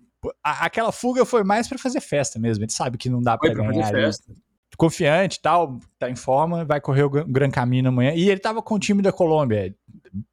[0.44, 2.64] A, aquela fuga foi mais para fazer festa mesmo.
[2.64, 3.74] Ele sabe que não dá para ganhar.
[3.74, 4.34] Fazer festa.
[4.78, 8.14] Confiante e tal, tá em forma, vai correr o Gran Caminho amanhã.
[8.16, 9.76] E ele tava com o time da Colômbia,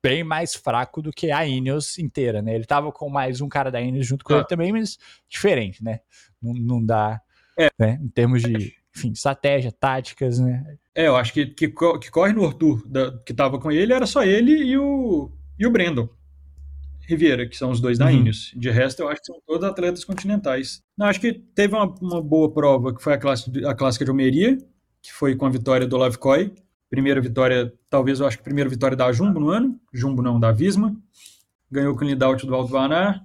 [0.02, 2.54] bem mais fraco do que a Ineos inteira, né?
[2.54, 4.36] Ele tava com mais um cara da Ineos junto com ah.
[4.38, 6.00] ele também, mas diferente, né?
[6.42, 7.20] Não, não dá,
[7.58, 7.68] é.
[7.78, 7.98] né?
[8.02, 10.76] Em termos de, enfim, estratégia, táticas, né?
[10.94, 14.06] É, eu acho que que, que corre no Arthur, da, que tava com ele, era
[14.06, 16.08] só ele e o, e o Brandon.
[17.06, 18.12] Riviera, que são os dois da uhum.
[18.12, 18.52] Ineos.
[18.56, 20.82] De resto, eu acho que são todos atletas continentais.
[20.98, 24.10] Não, acho que teve uma, uma boa prova, que foi a, classe, a clássica de
[24.10, 24.58] Almeria,
[25.00, 26.52] que foi com a vitória do Lavcoy.
[26.88, 29.80] Primeira vitória, talvez eu acho que primeira vitória da Jumbo no ano.
[29.92, 30.96] Jumbo não, da Visma.
[31.70, 33.24] Ganhou o Clean Out do Alto Vanar.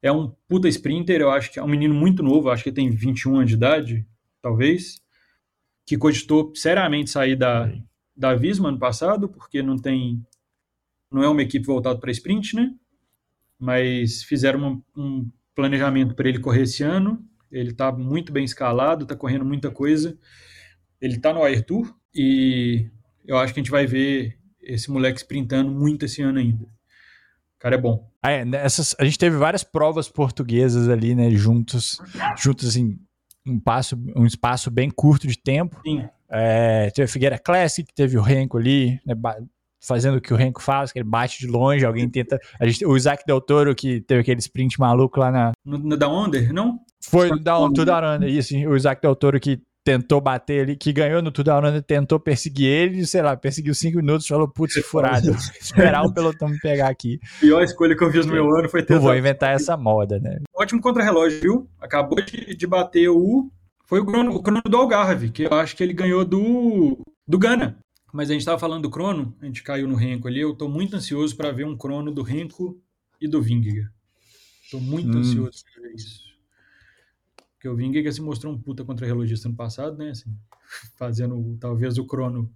[0.00, 2.88] É um puta sprinter, eu acho que é um menino muito novo, acho que tem
[2.88, 4.06] 21 anos de idade,
[4.40, 5.00] talvez,
[5.84, 7.72] que cogitou seriamente sair da,
[8.16, 10.24] da Visma ano passado, porque não tem.
[11.10, 12.72] Não é uma equipe voltada para sprint, né?
[13.58, 17.24] Mas fizeram uma, um planejamento para ele correr esse ano.
[17.50, 20.16] Ele está muito bem escalado, está correndo muita coisa.
[21.00, 22.90] Ele está no Air Tour e
[23.26, 26.64] eu acho que a gente vai ver esse moleque sprintando muito esse ano ainda.
[26.64, 28.10] O cara é bom.
[28.22, 32.00] Ah, é, nessas, a gente teve várias provas portuguesas ali, né, juntos,
[32.36, 32.98] juntos assim,
[33.46, 35.80] um, passo, um espaço bem curto de tempo.
[35.86, 36.08] Sim.
[36.28, 39.14] É, teve a Figueira Classic, teve o Renko ali, né,
[39.80, 42.38] fazendo o que o Renko faz, que ele bate de longe, alguém tenta.
[42.58, 45.52] A gente, o Isaac Del Toro, que teve aquele sprint maluco lá na.
[45.64, 46.80] No, no Down Under, não?
[47.00, 48.54] Foi no Down, Under, isso.
[48.68, 52.66] O Isaac Del Toro que tentou bater ele, que ganhou no Tudo Down tentou perseguir
[52.66, 57.20] ele, sei lá, perseguiu cinco minutos, falou, putz, furado, esperar o pelotão me pegar aqui.
[57.36, 58.94] A pior escolha que eu fiz no meu ano foi ter.
[58.94, 60.40] Eu vou inventar essa moda, né?
[60.52, 61.70] Ótimo contra-relógio, viu?
[61.80, 63.48] Acabou de, de bater o.
[63.84, 67.38] Foi o crono, o crono do Algarve, que eu acho que ele ganhou do, do
[67.38, 67.78] Gana.
[68.12, 70.40] Mas a gente estava falando do crono, a gente caiu no Renko ali.
[70.40, 72.76] Eu estou muito ansioso para ver um crono do Renko
[73.20, 73.88] e do Vingegaard.
[74.64, 75.20] Estou muito hum.
[75.20, 76.25] ansioso para ver isso.
[77.66, 80.10] Porque o Vingegaard se mostrou um puta contra-relogista no passado, né?
[80.10, 80.30] Assim,
[80.96, 82.52] fazendo talvez o crono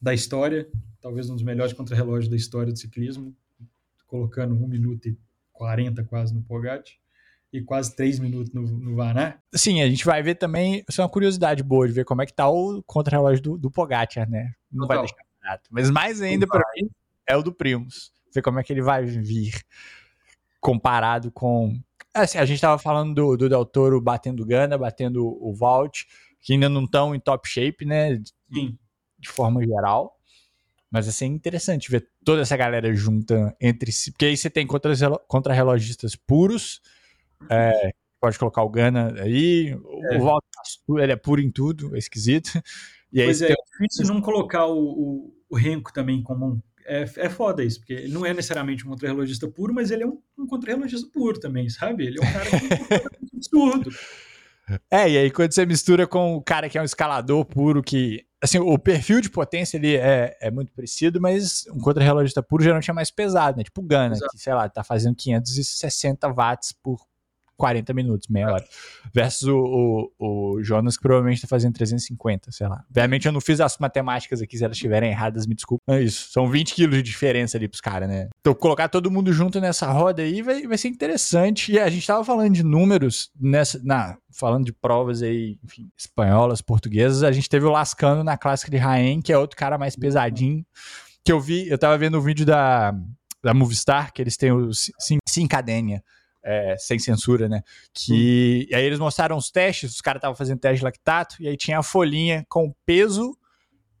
[0.00, 0.66] da história,
[1.00, 3.36] talvez um dos melhores contra-relógios da história do ciclismo,
[4.06, 5.18] colocando 1 minuto e
[5.52, 6.98] 40 quase no Pogatti
[7.52, 9.42] e quase 3 minutos no, no Vanar.
[9.54, 12.26] Sim, a gente vai ver também, isso é uma curiosidade boa de ver como é
[12.26, 14.54] que tá o contra-relógio do, do Pogacar, né?
[14.72, 14.96] Não Total.
[14.96, 15.68] vai deixar barato.
[15.70, 16.88] Mas mais ainda para mim
[17.26, 18.10] é o do Primus.
[18.34, 19.52] Ver como é que ele vai vir
[20.60, 21.78] comparado com
[22.16, 26.06] Assim, a gente estava falando do, do Del Toro batendo Gana, batendo o Vault,
[26.40, 28.20] que ainda não estão em top shape, né?
[28.52, 28.78] Sim.
[29.18, 30.16] De forma geral.
[30.90, 34.12] Mas assim, é interessante ver toda essa galera junta entre si.
[34.12, 36.80] Porque aí você tem contra-relogistas puros.
[37.50, 39.76] É, pode colocar o Gana aí.
[40.10, 40.16] É.
[40.16, 40.46] O Vault
[40.98, 42.50] ele é puro em tudo, é esquisito.
[43.12, 43.54] E aí pois é, tem...
[43.54, 47.80] é difícil não colocar o, o, o Renko também como um é, é foda isso,
[47.80, 51.38] porque ele não é necessariamente um contra-relogista puro, mas ele é um, um contra-relogista puro
[51.38, 52.06] também, sabe?
[52.06, 53.04] Ele é um cara que é
[53.36, 53.90] absurdo.
[54.90, 58.24] É, e aí quando você mistura com o cara que é um escalador puro, que.
[58.42, 62.90] Assim, o perfil de potência ele é, é muito parecido, mas um contra-relogista puro geralmente
[62.90, 63.64] é mais pesado, né?
[63.64, 64.30] Tipo o Gana, Exato.
[64.30, 67.00] que, sei lá, tá fazendo 560 watts por
[67.56, 68.64] 40 minutos, meia hora.
[69.12, 72.84] Versus o, o, o Jonas, que provavelmente está fazendo 350, sei lá.
[72.88, 75.82] Obviamente eu não fiz as matemáticas aqui, se elas estiverem erradas, me desculpa.
[75.88, 78.28] É isso, são 20 quilos de diferença ali pros caras, né?
[78.40, 81.72] Então colocar todo mundo junto nessa roda aí vai, vai ser interessante.
[81.72, 86.60] E a gente tava falando de números nessa, na, falando de provas aí, enfim, espanholas,
[86.60, 89.96] portuguesas, a gente teve o Lascano na clássica de Raen, que é outro cara mais
[89.96, 90.64] pesadinho,
[91.24, 92.94] que eu vi, eu tava vendo o vídeo da,
[93.42, 94.70] da Movistar, que eles têm o
[95.26, 96.02] Cincadenia,
[96.46, 97.62] é, sem censura, né?
[97.92, 98.76] Que hum.
[98.76, 101.80] aí eles mostraram os testes, os caras estavam fazendo teste de lactato, e aí tinha
[101.80, 103.36] a folhinha com peso,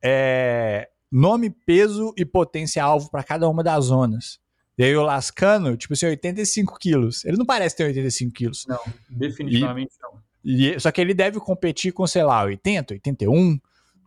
[0.02, 4.38] é, nome, peso e potência-alvo para cada uma das zonas.
[4.78, 7.24] E aí o Lascano, tipo assim, 85 quilos.
[7.24, 8.64] Ele não parece ter 85 quilos.
[8.68, 8.78] Não,
[9.08, 10.26] definitivamente e, não.
[10.44, 13.58] E, só que ele deve competir com, sei lá, 80, 81.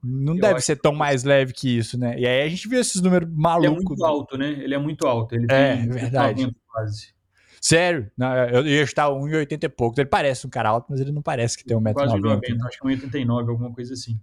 [0.01, 2.17] Não Eu deve ser tão mais leve que isso, né?
[2.17, 3.65] E aí a gente viu esses números malucos.
[3.65, 4.49] Ele é muito alto, né?
[4.51, 5.35] Ele é muito alto.
[5.35, 6.55] Ele é, tem verdade.
[6.67, 7.18] Quase.
[7.61, 8.11] Sério?
[8.17, 9.99] Não, eu ia estar 1,80 e pouco.
[9.99, 11.93] Ele parece um cara alto, mas ele não parece que tem 1,90m.
[11.93, 14.19] Quase 90, acho que 1,89m, alguma coisa assim.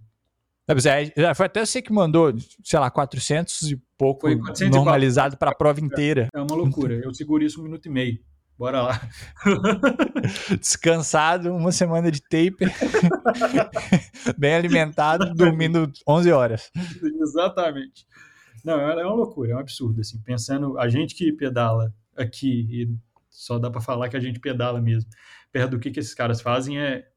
[1.15, 4.27] É, foi até você que mandou, sei lá, 400 e pouco
[4.69, 6.27] normalizado para a prova inteira.
[6.33, 6.95] É uma loucura.
[6.95, 8.19] Eu seguro isso um minuto e meio.
[8.57, 9.01] Bora lá.
[10.59, 12.73] Descansado, uma semana de taper,
[14.35, 16.71] bem alimentado, dormindo 11 horas.
[17.21, 18.05] Exatamente.
[18.65, 20.01] Não, é uma loucura, é um absurdo.
[20.01, 22.89] Assim, pensando, a gente que pedala aqui, e
[23.39, 25.09] só dá para falar que a gente pedala mesmo,
[25.51, 27.07] perto do que, que esses caras fazem, é,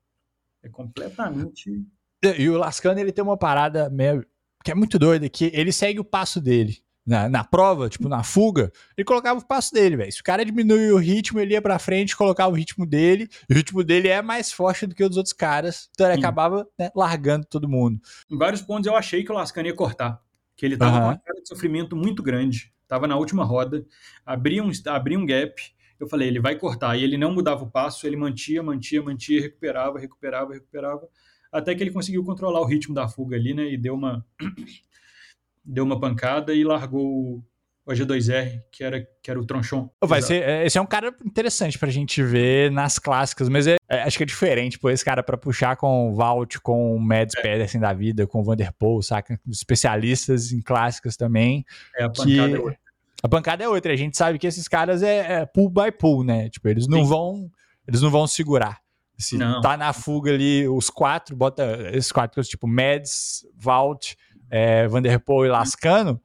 [0.63, 1.85] é completamente
[2.23, 4.25] e o Lascano, ele tem uma parada meio,
[4.63, 6.79] que é muito doida, que ele segue o passo dele.
[7.07, 10.13] Na, na prova, tipo, na fuga, ele colocava o passo dele, velho.
[10.13, 13.53] Se o cara diminuía o ritmo, ele ia pra frente, colocava o ritmo dele, e
[13.53, 16.21] o ritmo dele é mais forte do que o dos outros caras, então ele Sim.
[16.21, 17.99] acabava né, largando todo mundo.
[18.31, 20.21] Em vários pontos eu achei que o Lascano ia cortar,
[20.55, 21.01] que ele tava uhum.
[21.01, 23.85] com uma cara de sofrimento muito grande, tava na última roda,
[24.25, 25.55] abria um, abria um gap,
[26.01, 29.41] eu falei, ele vai cortar, e ele não mudava o passo, ele mantia, mantia, mantia,
[29.41, 31.07] recuperava, recuperava, recuperava,
[31.53, 33.71] até que ele conseguiu controlar o ritmo da fuga ali, né?
[33.71, 34.25] E deu uma
[35.65, 37.45] deu uma pancada e largou
[37.87, 39.91] o G2R, que era, que era o Tronchon.
[40.05, 43.77] Vai ser, é, esse é um cara interessante pra gente ver nas clássicas, mas é,
[43.89, 47.01] é, acho que é diferente, pô, esse cara pra puxar com o Valt, com o
[47.01, 47.43] Mads é.
[47.43, 49.41] Pedersen da vida, com o Vanderpool, saca?
[49.49, 51.65] Especialistas em clássicas também.
[51.97, 52.77] É, a pancada que...
[53.23, 53.27] é.
[53.27, 56.25] A pancada é outra, a gente sabe que esses caras é, é pull by pull,
[56.25, 56.49] né?
[56.49, 57.09] Tipo, eles não Sim.
[57.09, 57.51] vão
[57.87, 58.81] eles não vão segurar.
[59.19, 59.61] Se não.
[59.61, 64.15] tá na fuga ali, os quatro, bota esses quatro, tipo Mads, Valt,
[64.49, 66.21] é, Vanderpool e Lascano,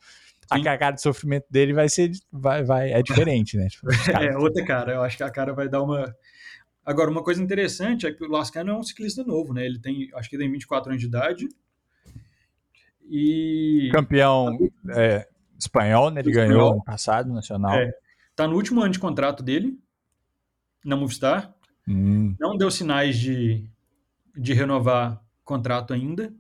[0.54, 0.68] Sim.
[0.68, 3.68] a cara de sofrimento dele vai ser vai, vai, é diferente, né?
[3.68, 6.16] Tipo, é outra cara, eu acho que a cara vai dar uma.
[6.86, 9.66] Agora, uma coisa interessante é que o Lascano é um ciclista novo, né?
[9.66, 11.50] Ele tem, acho que tem 24 anos de idade.
[13.10, 13.90] E.
[13.92, 14.56] Campeão
[14.96, 15.28] é,
[15.58, 16.22] espanhol, né?
[16.22, 16.50] Ele espanhol.
[16.50, 17.76] ganhou ano passado, nacional.
[17.76, 17.92] É.
[18.36, 19.80] Tá no último ano de contrato dele,
[20.84, 21.54] na Movistar.
[21.88, 22.36] Hum.
[22.40, 23.70] Não deu sinais de,
[24.36, 26.34] de renovar contrato ainda.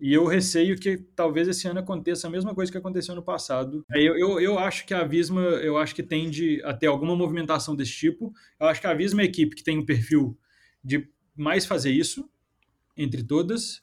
[0.00, 3.84] E eu receio que talvez esse ano aconteça a mesma coisa que aconteceu no passado.
[3.90, 7.74] Eu, eu, eu acho que a Visma, eu acho que tende a ter alguma movimentação
[7.74, 8.32] desse tipo.
[8.60, 10.38] Eu acho que a Visma é a equipe que tem um perfil
[10.84, 12.30] de mais fazer isso
[12.96, 13.80] entre todas.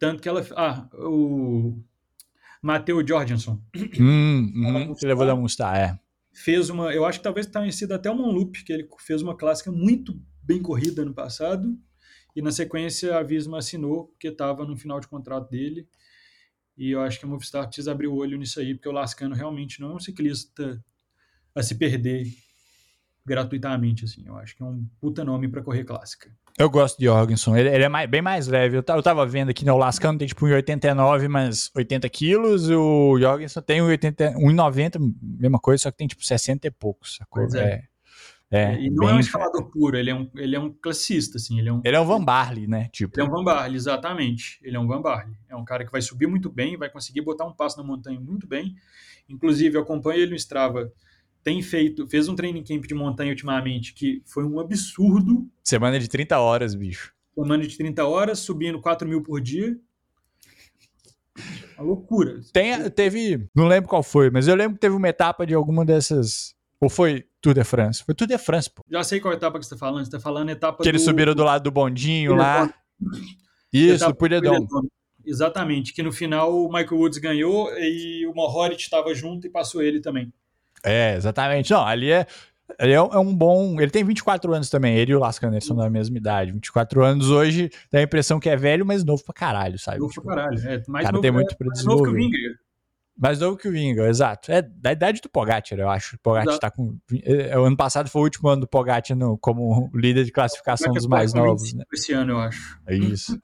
[0.00, 0.44] Tanto que ela.
[0.56, 1.80] Ah, o
[2.62, 3.60] Matheus Jorgensen.
[3.98, 7.92] Hum, hum, que levou da Mustar, é fez uma, eu acho que talvez tenha sido
[7.92, 11.78] até uma loop, que ele fez uma clássica muito bem corrida no passado,
[12.34, 15.86] e na sequência a Visma assinou, porque estava no final de contrato dele,
[16.76, 19.34] e eu acho que a Movistar precisa abrir o olho nisso aí, porque o Lascano
[19.34, 20.82] realmente não é um ciclista
[21.54, 22.26] a se perder
[23.24, 26.34] gratuitamente, assim, eu acho que é um puta nome para correr clássica.
[26.58, 27.56] Eu gosto de Jorgensen.
[27.56, 28.76] Ele, ele é mais, bem mais leve.
[28.76, 32.68] Eu, eu tava vendo aqui, né, o Lascano tem tipo 1,89, mas 80 quilos.
[32.68, 37.18] O Jorgensen tem 1,90, mesma coisa, só que tem tipo 60 e poucos.
[37.30, 37.84] Pois é.
[38.50, 41.38] é, é e não é um escalador puro, ele é um, ele é um classista,
[41.38, 41.58] assim.
[41.58, 42.88] Ele é um, ele é um Van Barley, né?
[42.92, 43.18] Tipo.
[43.18, 44.60] Ele é um Van Barley, exatamente.
[44.62, 45.34] Ele é um Van Barley.
[45.48, 48.20] É um cara que vai subir muito bem, vai conseguir botar um passo na montanha
[48.20, 48.74] muito bem.
[49.28, 50.92] Inclusive, eu acompanho ele no Strava
[51.42, 55.48] tem feito, fez um training camp de montanha ultimamente que foi um absurdo.
[55.62, 57.12] Semana de 30 horas, bicho.
[57.34, 59.76] Semana de 30 horas, subindo 4 mil por dia.
[61.76, 62.40] Uma loucura.
[62.52, 65.84] Tem, teve, não lembro qual foi, mas eu lembro que teve uma etapa de alguma
[65.84, 66.54] dessas.
[66.80, 68.04] Ou foi Tour de France?
[68.04, 68.82] Foi Tour de France, pô.
[68.90, 70.04] Já sei qual etapa que você tá falando.
[70.04, 70.78] Você tá falando etapa.
[70.78, 70.88] Que do...
[70.88, 72.72] eles subiram do lado do bondinho lá.
[73.72, 74.66] Isso, do Puredon.
[75.24, 79.80] Exatamente, que no final o Michael Woods ganhou e o Mohorit estava junto e passou
[79.80, 80.32] ele também.
[80.84, 81.70] É, exatamente.
[81.70, 82.26] Não, ali é.
[82.78, 83.80] Ele é, é um bom.
[83.80, 84.96] Ele tem 24 anos também.
[84.96, 86.52] Ele e o Lascano são da mesma idade.
[86.52, 89.98] 24 anos hoje dá a impressão que é velho, mas novo pra caralho, sabe?
[89.98, 90.58] Novo tipo, pra caralho.
[90.58, 92.02] É, mais cara novo, tem muito pra desenvolver.
[92.02, 92.58] Mais novo que o Vinga.
[93.18, 94.50] Mais novo que o Vinga, exato.
[94.50, 96.16] É da idade do Pogacar, eu acho.
[96.16, 96.96] O Pogacar tá com.
[97.24, 100.92] É, o ano passado foi o último ano do Pogacar no, como líder de classificação
[100.92, 101.74] dos mais novos.
[101.74, 101.84] Né?
[101.92, 102.80] Esse ano, eu acho.
[102.86, 103.38] É isso.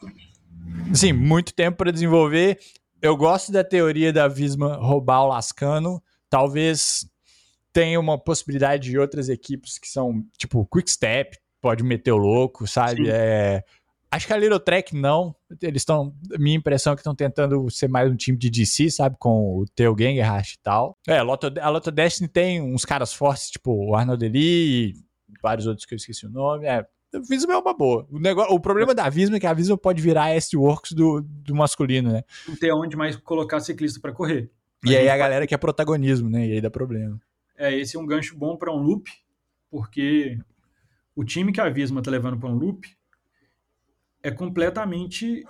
[0.94, 2.59] Sim, muito tempo para desenvolver.
[3.01, 6.03] Eu gosto da teoria da Visma roubar o Lascano.
[6.31, 7.07] Talvez
[7.72, 12.66] tem uma possibilidade de outras equipes que são, tipo, Quick Step, pode meter o louco,
[12.66, 13.09] sabe?
[13.09, 13.62] É,
[14.11, 15.35] acho que a Little Trek não.
[15.62, 16.14] Eles estão.
[16.38, 19.16] Minha impressão é que estão tentando ser mais um time de DC, sabe?
[19.18, 20.96] Com o Theo Gengerhart e tal.
[21.07, 24.94] É, a Lotto, a Lotto Destiny tem uns caras fortes, tipo o Arnold Eli.
[25.42, 26.66] vários outros que eu esqueci o nome.
[26.66, 28.07] É, a Visma é uma boa.
[28.11, 31.22] O, negócio, o problema da Visma é que a Visma pode virar a S-Works do,
[31.22, 32.22] do masculino, né?
[32.46, 34.50] Não tem onde mais colocar ciclista para correr.
[34.85, 36.46] E aí a galera quer protagonismo, né?
[36.46, 37.18] E aí dá problema.
[37.59, 39.11] É, esse é um gancho bom para um loop,
[39.68, 40.38] porque
[41.14, 42.88] o time que a Visma tá levando para um loop
[44.23, 45.44] é completamente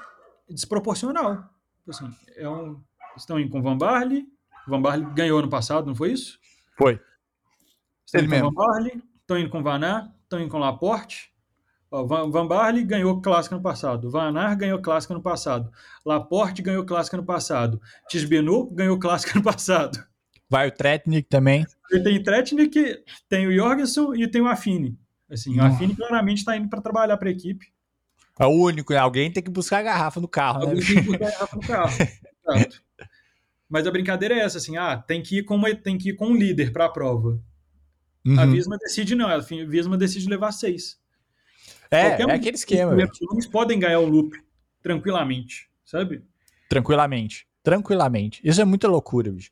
[0.49, 1.45] desproporcional.
[1.87, 2.83] Assim, é um,
[3.15, 4.27] estão indo com Van Barley,
[4.67, 6.39] Van Barley ganhou ano passado, não foi isso?
[6.77, 6.99] Foi.
[8.07, 11.31] Estão indo com Van Barley, estão indo com Aert, estão indo com Laporte.
[11.91, 14.11] Ó, Van, Van Barley ganhou clássico ano passado.
[14.11, 15.71] Van Aert ganhou clássico ano passado.
[16.05, 17.81] Laporte ganhou clássico ano passado.
[18.09, 19.99] Tisbenu ganhou clássico ano passado.
[20.49, 21.67] Vai o Tretnik também.
[21.91, 24.99] Tem Tretnik, tem o Jorgensen e tem o Affini.
[25.31, 27.67] Assim, o Affini claramente está indo para trabalhar para a equipe.
[28.41, 28.99] É o único, né?
[28.99, 30.87] Alguém tem que buscar a garrafa no carro, Alguém né?
[30.87, 31.93] tem que buscar a garrafa no carro.
[32.49, 32.83] Exato.
[33.69, 36.15] Mas a brincadeira é essa, assim, ah, tem que ir com, uma, tem que ir
[36.15, 37.39] com um líder para a prova.
[38.25, 38.41] Uhum.
[38.41, 40.99] A Visma decide não, a Visma decide levar seis.
[41.91, 42.97] É, Qualquer é aquele esquema.
[43.33, 44.39] Eles podem ganhar o loop
[44.83, 46.23] tranquilamente, sabe?
[46.69, 47.47] Tranquilamente.
[47.63, 48.41] Tranquilamente.
[48.43, 49.51] Isso é muita loucura, bicho.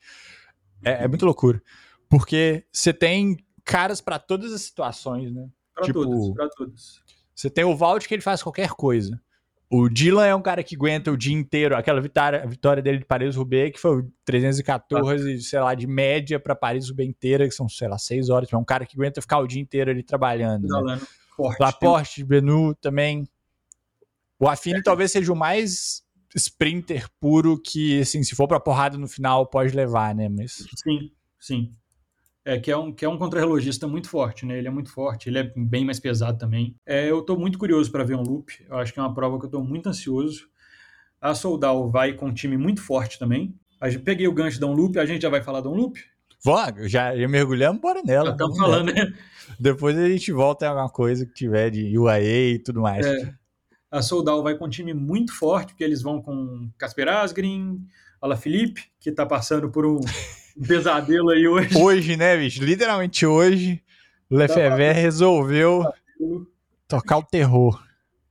[0.85, 1.63] É, é muita loucura.
[2.09, 5.49] Porque você tem caras pra todas as situações, né?
[5.75, 7.03] Para Tipo, todos, para todos.
[7.35, 9.21] Você tem o Valt que ele faz qualquer coisa.
[9.69, 11.77] O Dylan é um cara que aguenta o dia inteiro.
[11.77, 16.55] Aquela vitória, vitória dele de Paris-Roubaix, que foi o 314, sei lá, de média pra
[16.55, 18.51] Paris-Roubaix inteira, que são, sei lá, seis horas.
[18.53, 20.69] É um cara que aguenta ficar o dia inteiro ali trabalhando.
[20.85, 21.01] Né?
[21.37, 21.61] Forte.
[21.61, 23.29] Laporte, Benu também.
[24.39, 29.07] O Affini talvez seja o mais sprinter puro que, assim, se for pra porrada no
[29.09, 30.29] final, pode levar, né?
[30.29, 31.73] Mas Sim, sim.
[32.45, 34.57] É, que é um, que é um contrarrelogista muito forte, né?
[34.59, 36.77] Ele é muito forte, ele é bem mais pesado também.
[36.87, 38.53] É, eu tô muito curioso para ver um loop.
[38.69, 40.49] Eu acho que é uma prova que eu tô muito ansioso.
[41.21, 43.55] A Soldal vai com um time muito forte também.
[43.81, 45.75] A gente- peguei o gancho da um loop, a gente já vai falar da um
[45.75, 45.99] loop?
[46.45, 48.27] Vamos, já, já mergulhamos, bora nela.
[48.27, 49.13] Já estamos falando, né?
[49.59, 53.05] Depois a gente volta em alguma coisa que tiver de UAE e tudo mais.
[53.05, 53.35] É,
[53.99, 57.81] a Soldal vai com um time muito forte, porque eles vão com Casper Asgreen,
[58.21, 60.01] Alaphilippe, que tá passando por um
[60.67, 61.77] pesadelo aí hoje.
[61.77, 62.63] Hoje, né, bicho?
[62.63, 63.83] Literalmente hoje,
[64.31, 65.85] o Lefebvre resolveu
[66.89, 67.83] tocar o terror.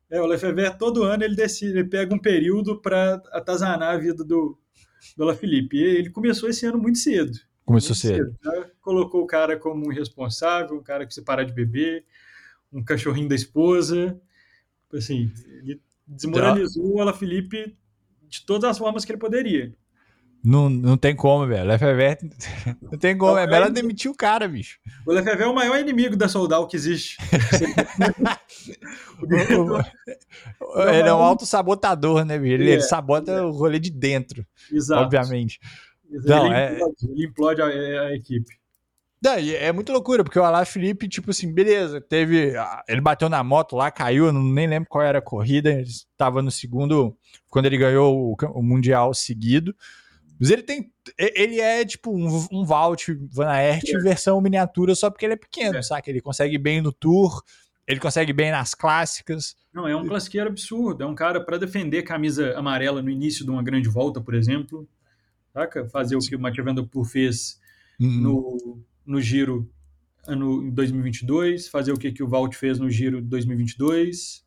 [0.10, 4.23] É, o Lefebvre todo ano ele decide, ele pega um período para atazanar a vida
[4.23, 4.58] do,
[5.17, 5.78] do Alaphilippe.
[5.78, 7.32] E ele começou esse ano muito cedo.
[7.65, 8.36] Começou muito cedo.
[8.43, 12.06] Já colocou o cara como um irresponsável, um cara que se parar de beber,
[12.71, 14.19] um cachorrinho da esposa.
[14.93, 17.75] Assim, ele desmoralizou o Alaphilippe
[18.29, 19.73] de todas as formas que ele poderia.
[20.43, 21.67] Não, não tem como, velho.
[21.67, 22.17] Lefebvre
[22.79, 23.35] não tem como.
[23.37, 24.79] É melhor demitir o cara, bicho.
[25.05, 27.17] O Lefebvre é o maior inimigo da Soldal que existe.
[30.87, 32.53] Ele é um autossabotador, né, bicho?
[32.53, 35.03] Ele, É, ele sabota o rolê de dentro, Exato.
[35.03, 35.59] obviamente.
[36.11, 38.55] Ele, Não, é- implode, ele implode a, a equipe.
[39.25, 42.53] Não, é muito loucura, porque o Alá Felipe, tipo assim, beleza, teve.
[42.88, 45.71] Ele bateu na moto lá, caiu, eu não, nem lembro qual era a corrida.
[45.71, 47.17] Ele estava no segundo,
[47.49, 49.75] quando ele ganhou o, o Mundial seguido.
[50.39, 50.91] Mas ele tem.
[51.17, 55.77] Ele é tipo um, um Valt Van Aert versão miniatura, só porque ele é pequeno,
[55.77, 55.81] É.
[55.81, 56.09] saca?
[56.09, 57.41] Ele consegue bem no Tour,
[57.88, 59.55] ele consegue bem nas clássicas.
[59.73, 61.03] Não, é um classiqueiro absurdo.
[61.03, 64.88] É um cara para defender camisa amarela no início de uma grande volta, por exemplo.
[65.53, 65.88] Saca?
[65.89, 67.59] Fazer o que o Mathieu Van Der Poel fez
[67.99, 69.69] Hum, no, no Giro
[70.27, 71.67] ano, em 2022.
[71.67, 74.43] Fazer o que, que o Valt fez no Giro de 2022.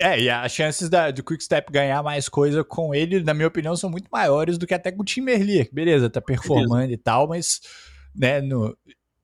[0.00, 3.48] É, e as chances da, do Quick Step ganhar mais coisa com ele, na minha
[3.48, 5.68] opinião, são muito maiores do que até com o Tim Merlier.
[5.72, 7.60] Beleza, tá performando e tal, mas
[8.14, 8.76] né, no,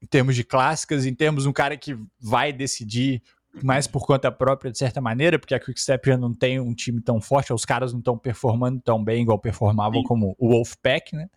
[0.02, 3.22] em termos de clássicas, em termos de um cara que vai decidir
[3.62, 6.74] mais por conta própria, de certa maneira, porque a Quick Step já não tem um
[6.74, 10.06] time tão forte, os caras não estão performando tão bem igual performavam Sim.
[10.06, 11.28] como o Wolfpack, né?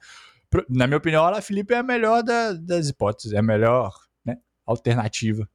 [0.69, 3.91] Na minha opinião, a Felipe é a melhor da- das hipóteses, é a melhor
[4.25, 5.47] né, alternativa.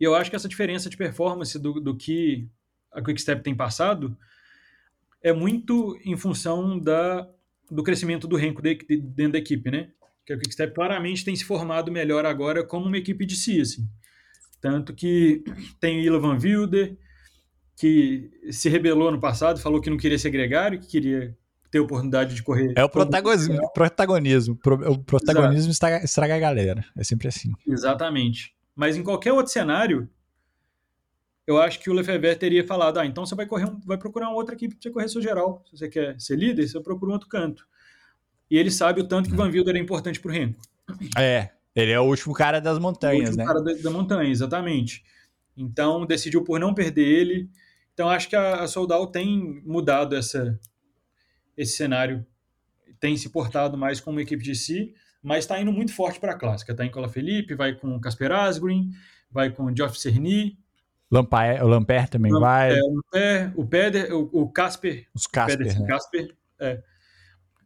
[0.00, 2.48] E eu acho que essa diferença de performance do, do que
[2.90, 4.16] a Quickstep tem passado
[5.22, 7.28] é muito em função da,
[7.70, 9.90] do crescimento do Renko de- de- dentro da equipe, né?
[10.26, 13.88] Que a Quickstep claramente tem se formado melhor agora como uma equipe de si, assim.
[14.60, 15.44] Tanto que
[15.80, 16.96] tem Ila Van Wilder,
[17.76, 21.36] que se rebelou no passado, falou que não queria ser gregário, que queria
[21.72, 22.72] ter oportunidade de correr.
[22.76, 23.72] É o protagonismo.
[23.72, 24.54] protagonismo.
[24.56, 26.84] Pro- O protagonismo estraga, estraga a galera.
[26.96, 27.50] É sempre assim.
[27.66, 28.54] Exatamente.
[28.76, 30.08] Mas em qualquer outro cenário,
[31.46, 34.28] eu acho que o Lefebvre teria falado: ah, então você vai correr, um- vai procurar
[34.28, 35.64] uma outra equipe para você correr seu geral.
[35.68, 37.66] Se você quer ser líder, você procura um outro canto.
[38.50, 40.60] E ele sabe o tanto que Van Wilder é importante para o Renko.
[41.18, 41.50] É.
[41.74, 43.46] Ele é o último cara das O montanhas, último né?
[43.46, 45.02] cara da, da montanha, exatamente.
[45.56, 47.48] Então decidiu por não perder ele.
[47.94, 50.58] Então acho que a, a Soldal tem mudado essa,
[51.56, 52.24] esse cenário,
[53.00, 56.32] tem se portado mais como uma equipe de si, mas está indo muito forte para
[56.32, 56.72] a clássica.
[56.72, 58.90] Está em Cola Felipe, vai com Casper Asgreen,
[59.30, 60.58] vai com Geoff Cerny.
[61.10, 62.78] Lampaer, o Lamper também vai.
[62.78, 65.06] É, o Lamper, o Peder, o, o Casper.
[65.14, 65.86] Os Casper, Peder, né?
[65.86, 66.82] Casper, é.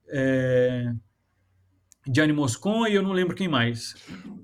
[0.08, 0.92] é.
[2.12, 3.94] Gianni Moscon e eu não lembro quem mais.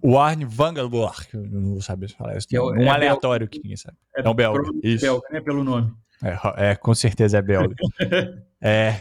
[0.02, 2.46] O Arne Vangelborg, eu não vou saber falar isso.
[2.52, 3.50] É, um é aleatório belga.
[3.50, 3.96] que ninguém sabe.
[4.16, 4.62] É, é um belga.
[4.82, 5.04] Isso.
[5.04, 5.40] belga, né?
[5.40, 5.92] Pelo nome.
[6.22, 7.74] É, é com certeza é belga.
[8.60, 9.00] é.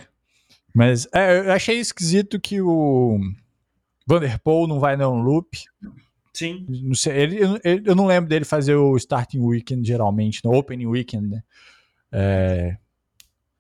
[0.74, 3.20] Mas é, eu achei esquisito que o
[4.08, 5.58] Vanderpool não vai não loop.
[6.34, 6.66] Sim.
[6.70, 10.88] Não sei, ele, ele, eu não lembro dele fazer o starting weekend geralmente, no opening
[10.88, 11.44] weekend, né?
[12.12, 12.78] É,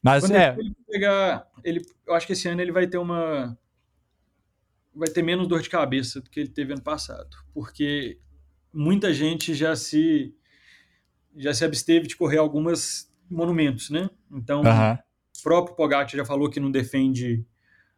[0.01, 0.55] mas Quando é.
[0.57, 3.57] Ele pegar, ele, eu acho que esse ano ele vai ter uma
[4.93, 8.20] vai ter menos dor de cabeça do que ele teve ano passado, porque
[8.74, 10.34] muita gente já se
[11.36, 14.09] já se absteve de correr algumas monumentos, né?
[14.30, 15.11] Então, o
[15.44, 17.46] próprio Pogacar já falou que não defende,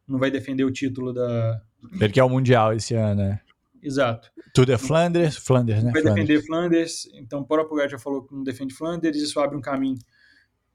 [0.07, 1.61] não vai defender o título da.
[1.99, 3.41] Ele quer o mundial esse ano, né?
[3.81, 4.31] Exato.
[4.53, 5.91] Tudo é Flanders, Flanders, né?
[5.91, 6.27] Vai Flanders.
[6.27, 9.61] defender Flanders, então o próprio Pogacar já falou que não defende Flanders, isso abre um
[9.61, 9.97] caminho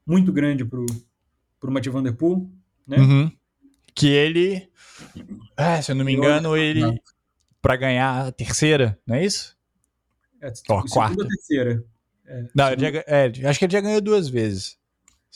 [0.05, 2.49] muito grande para o Mathieu Van Der Poel,
[2.87, 2.97] né?
[2.97, 3.31] Uhum.
[3.95, 4.69] Que ele,
[5.57, 7.01] é, se eu não me engano, ele
[7.61, 9.57] para ganhar a terceira, não é isso?
[10.41, 11.27] É, oh, a quarta.
[11.27, 11.83] terceira.
[12.25, 14.78] É, não, já, é, acho que ele já ganhou duas vezes.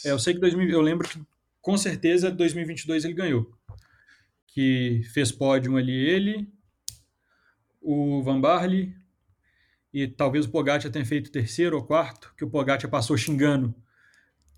[0.06, 1.22] É, eu sei que 2000, eu lembro que
[1.62, 3.52] com certeza 2022 ele ganhou.
[4.48, 6.48] Que fez pódio ali ele,
[7.82, 8.94] o Van Barley
[9.94, 13.76] e talvez o Pogacar tenha feito terceiro ou quarto, que o Pogacar passou xingando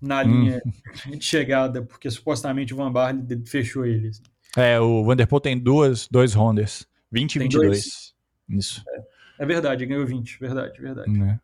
[0.00, 0.24] na hum.
[0.24, 0.62] linha
[1.06, 1.10] hum.
[1.16, 4.08] de chegada, porque supostamente o Van Barley fechou ele.
[4.08, 4.22] Assim.
[4.56, 7.68] É, o Vanderpool tem duas, dois Hondas, 20 e 22.
[7.68, 8.14] Dois.
[8.48, 8.82] Isso.
[8.88, 9.04] É,
[9.40, 11.22] é, verdade, ganhou 20, verdade, verdade.
[11.22, 11.40] É.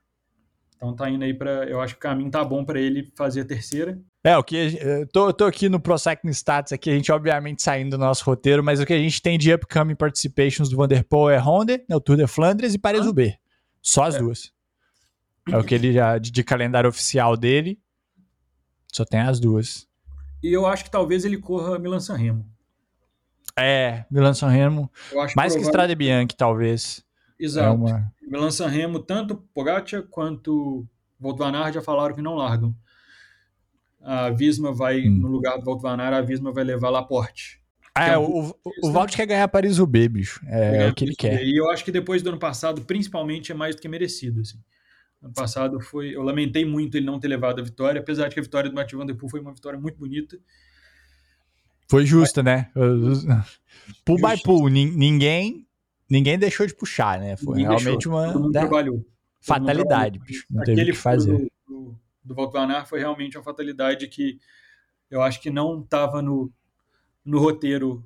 [0.83, 3.43] Então tá indo aí para, eu acho que o caminho tá bom para ele fazer
[3.43, 3.97] a terceira.
[4.24, 7.62] É, o que eu tô, tô aqui no Pro Cycling Stats aqui, a gente obviamente
[7.62, 11.30] saindo do nosso roteiro, mas o que a gente tem de upcoming participations do Vanderpool
[11.30, 13.37] é Honda, né, o Tour de Flandres e Paris-Roubaix.
[13.80, 14.18] Só as é.
[14.18, 14.53] duas.
[15.49, 17.78] É o que ele já de, de, calendário oficial dele.
[18.93, 19.87] Só tem as duas.
[20.43, 22.45] E eu acho que talvez ele corra Milan-San Remo.
[23.57, 24.91] É, Milan-San Remo.
[25.14, 25.59] Mais provável...
[25.59, 27.05] que Strade Bianchi, talvez.
[27.43, 27.66] Exato.
[27.66, 28.12] É uma...
[28.22, 30.86] Milan-San Remo, tanto Pogacar quanto
[31.18, 32.74] van Aert já falaram que não largam.
[34.01, 35.18] A Visma vai, hum.
[35.18, 37.61] no lugar do van Aert, a Visma vai levar Laporte.
[37.95, 40.40] Ah, é, o, o, o Wout quer ganhar Paris-Roubaix, bicho.
[40.47, 41.43] É, é o que ele quer.
[41.45, 44.40] E eu acho que depois do ano passado, principalmente, é mais do que merecido.
[44.40, 44.59] Assim.
[45.22, 46.16] Ano passado foi.
[46.16, 48.74] Eu lamentei muito ele não ter levado a vitória, apesar de que a vitória do
[48.74, 50.38] Mathieu Van Der Poel foi uma vitória muito bonita.
[51.90, 52.70] Foi justa, né?
[54.07, 55.66] Pool by pool, ninguém
[56.11, 57.36] ninguém deixou de puxar, né?
[57.36, 58.12] Foi ninguém realmente deixou.
[58.12, 59.05] uma
[59.40, 60.46] fatalidade, bicho.
[60.50, 61.50] Não Aquele teve o que fazer.
[61.66, 64.38] Do, do, do foi realmente uma fatalidade que
[65.11, 66.50] eu acho que não estava no,
[67.24, 68.03] no roteiro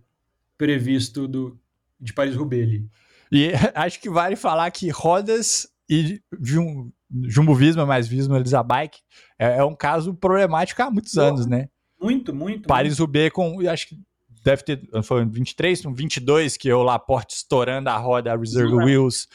[0.59, 1.59] previsto do,
[2.01, 2.83] de Paris-Roubaix.
[3.31, 6.91] E acho que vale falar que rodas e Jum,
[7.25, 9.01] Jumbo Visma mais Visma Elizabike
[9.39, 11.69] é, é um caso problemático há muitos anos, né?
[12.01, 12.67] Muito, muito.
[12.67, 14.01] Paris-Roubaix com, acho que
[14.47, 19.29] deve ter, foi 23, 22 que o Laporte estourando a roda, a Reserve Sim, Wheels.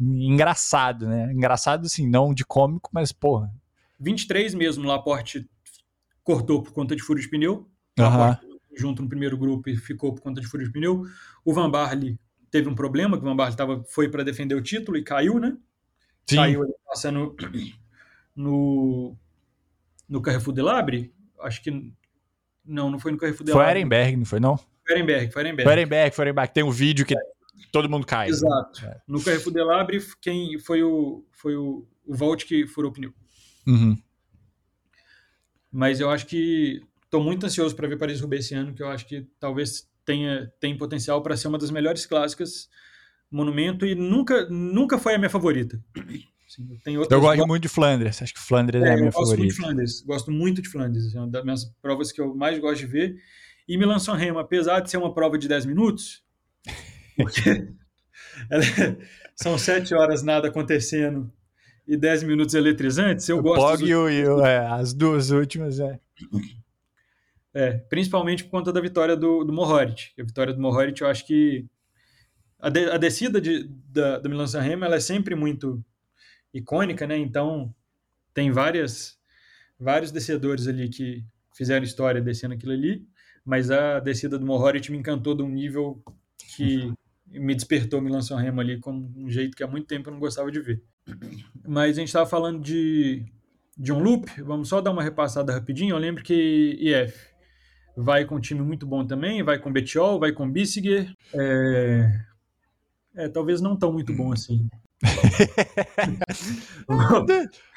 [0.00, 1.32] Engraçado, né?
[1.32, 3.48] Engraçado, assim, não de cômico, mas porra.
[4.00, 5.48] 23 mesmo, o Laporte
[6.24, 7.70] cortou por conta de furo de pneu.
[7.96, 8.58] Uhum.
[8.76, 11.04] Junto no primeiro grupo e ficou por conta de furo de pneu.
[11.44, 12.18] O Van Barley
[12.50, 15.38] teve um problema, que o Van Barley tava, foi para defender o título e caiu,
[15.38, 15.56] né?
[16.28, 16.36] Sim.
[16.36, 17.36] Caiu passando
[18.34, 19.16] no,
[20.08, 21.14] no Carrefour de Labre.
[21.40, 21.92] Acho que
[22.64, 24.58] não, não foi no Carrefour Foi Ehrenberg, não foi não?
[24.88, 25.64] Ehrenberg, foi Ehrenberg.
[25.64, 26.52] Foi Ehrenberg, foi Ehrenberg.
[26.52, 27.20] Tem um vídeo que é.
[27.72, 28.28] todo mundo cai.
[28.28, 28.82] Exato.
[28.82, 29.00] Né?
[29.06, 33.12] No Carrefour Delabre, quem foi o, foi o, o Volt que furou o pneu.
[33.66, 33.96] Uhum.
[35.72, 39.06] Mas eu acho que estou muito ansioso para ver Paris-Roubaix esse ano, que eu acho
[39.06, 42.68] que talvez tenha tem potencial para ser uma das melhores clássicas
[43.30, 45.80] monumento e nunca nunca foi a minha favorita.
[46.50, 47.16] Sim, tem outras...
[47.16, 49.36] Eu gosto muito de Flandres, acho que Flandres é, é a minha favorita.
[49.36, 52.34] Gosto muito de Flandres, gosto muito de Flandres, é uma das minhas provas que eu
[52.34, 53.16] mais gosto de ver.
[53.68, 56.24] E Milan-San Remo, apesar de ser uma prova de 10 minutos,
[57.16, 57.68] porque
[59.36, 61.32] são 7 horas nada acontecendo
[61.86, 63.60] e 10 minutos eletrizantes, eu o gosto...
[63.60, 66.00] Pog e o, é, as duas últimas, é.
[67.54, 70.10] É, principalmente por conta da vitória do, do Mohoric.
[70.18, 71.64] A vitória do Mohoric, eu acho que
[72.58, 75.80] a, de, a descida de, da, da Milan-San Remo, ela é sempre muito
[76.52, 77.16] icônica, né?
[77.16, 77.74] Então
[78.34, 79.18] tem várias
[79.78, 81.24] vários descedores ali que
[81.54, 83.06] fizeram história descendo aquilo ali,
[83.44, 86.02] mas a descida do Mohoric me encantou de um nível
[86.54, 86.92] que
[87.26, 90.20] me despertou Milan San Remo ali como um jeito que há muito tempo eu não
[90.20, 90.82] gostava de ver.
[91.66, 93.24] Mas a gente estava falando de
[93.76, 95.94] de um loop, vamos só dar uma repassada rapidinho.
[95.94, 97.30] Eu lembro que IF
[97.96, 101.14] vai com um time muito bom também, vai com Betiol, vai com Bissiger.
[101.32, 102.20] É...
[103.14, 104.68] é talvez não tão muito bom assim.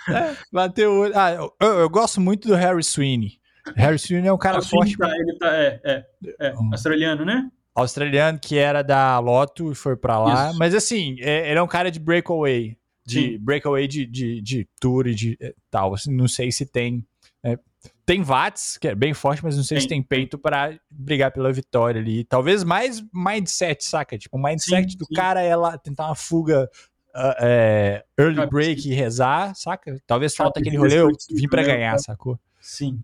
[0.10, 3.40] É, bateu Ah, eu, eu, gosto muito do Harry Sweeney.
[3.76, 4.98] Harry Sweeney é um cara forte.
[4.98, 6.06] Tá, ele tá, é, é,
[6.40, 7.50] é australiano, né?
[7.74, 10.50] Australiano que era da Loto e foi pra lá.
[10.50, 10.60] Isso.
[10.60, 12.78] Mas assim, é, ele é um cara de breakaway.
[13.06, 13.40] De Sim.
[13.40, 15.94] breakaway de, de, de tour e de é, tal.
[15.94, 17.06] Assim, não sei se tem.
[17.44, 17.58] É,
[18.06, 21.52] tem watts, que é bem forte, mas não sei se tem peito para brigar pela
[21.52, 22.24] vitória ali.
[22.24, 24.18] Talvez mais mindset, saca?
[24.18, 25.14] Tipo, o mindset sim, do sim.
[25.14, 26.70] cara é lá tentar uma fuga
[27.16, 30.02] uh, é, early break e rezar, saca?
[30.06, 32.40] Talvez falta aquele rolê, eu vim para ganhar, sacou?
[32.60, 33.04] Sim.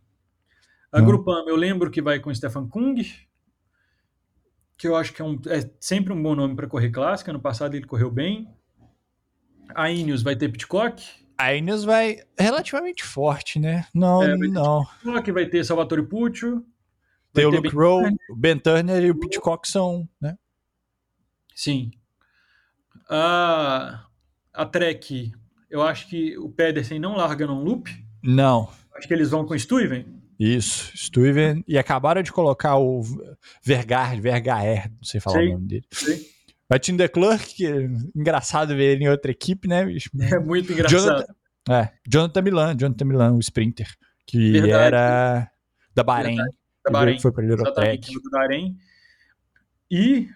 [0.91, 2.95] A Grupama, eu lembro que vai com Stefan Kung,
[4.76, 7.32] que eu acho que é, um, é sempre um bom nome para correr clássica.
[7.32, 8.47] No passado ele correu bem.
[9.76, 11.03] A Ineos vai ter Pitcock.
[11.38, 13.86] A Ineos vai relativamente forte, né?
[13.93, 14.86] Não, é, não.
[15.03, 16.66] Pitcock vai ter Salvatore Puccio.
[17.32, 20.36] Tem o Luke Rowe, o Ben Turner e o Pitcock são, né?
[21.53, 21.91] Sim.
[23.10, 24.05] A,
[24.53, 25.32] a Trek,
[25.70, 27.89] eu acho que o Pedersen não larga num loop.
[28.22, 28.70] Não.
[28.95, 30.05] Acho que eles vão com o Stuyven.
[30.39, 31.64] Isso, Stuyven.
[31.68, 33.01] E acabaram de colocar o
[33.64, 35.86] Vergaer, Vergaer, não sei falar o nome dele.
[35.91, 36.20] Sim.
[36.70, 40.10] Vai Tim Clerk, que é engraçado ver ele em outra equipe, né, bicho?
[40.22, 41.01] É muito engraçado.
[41.01, 41.34] Jonathan,
[41.70, 43.88] é, Jonathan Milan, Jonathan Milan, o sprinter,
[44.28, 44.72] que Verdade.
[44.72, 45.51] era
[45.95, 46.36] da Bahrein.
[46.36, 46.57] Verdade.
[46.86, 47.20] Da Bahrein.
[47.20, 47.43] Foi para
[48.32, 48.78] Bahrein.
[49.91, 50.30] E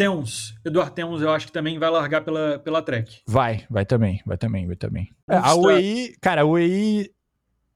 [0.00, 3.20] Teuns, Eduardo Teuns, eu acho que também vai largar pela, pela Trek.
[3.26, 5.10] Vai, vai também, vai também, vai também.
[5.28, 7.10] É, a UEI, cara, a UEI,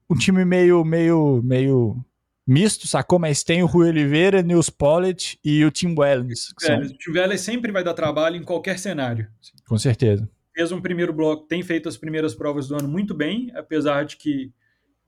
[0.09, 2.03] um time meio, meio, meio
[2.47, 3.19] misto, sacou?
[3.19, 6.51] Mas tem o Rui Oliveira, Nils Pollitt e o Tim Wellens.
[6.57, 6.79] São...
[6.79, 9.27] O Tim Wellens sempre vai dar trabalho em qualquer cenário.
[9.67, 10.27] Com certeza.
[10.51, 14.17] Fez um primeiro bloco, tem feito as primeiras provas do ano muito bem, apesar de
[14.17, 14.51] que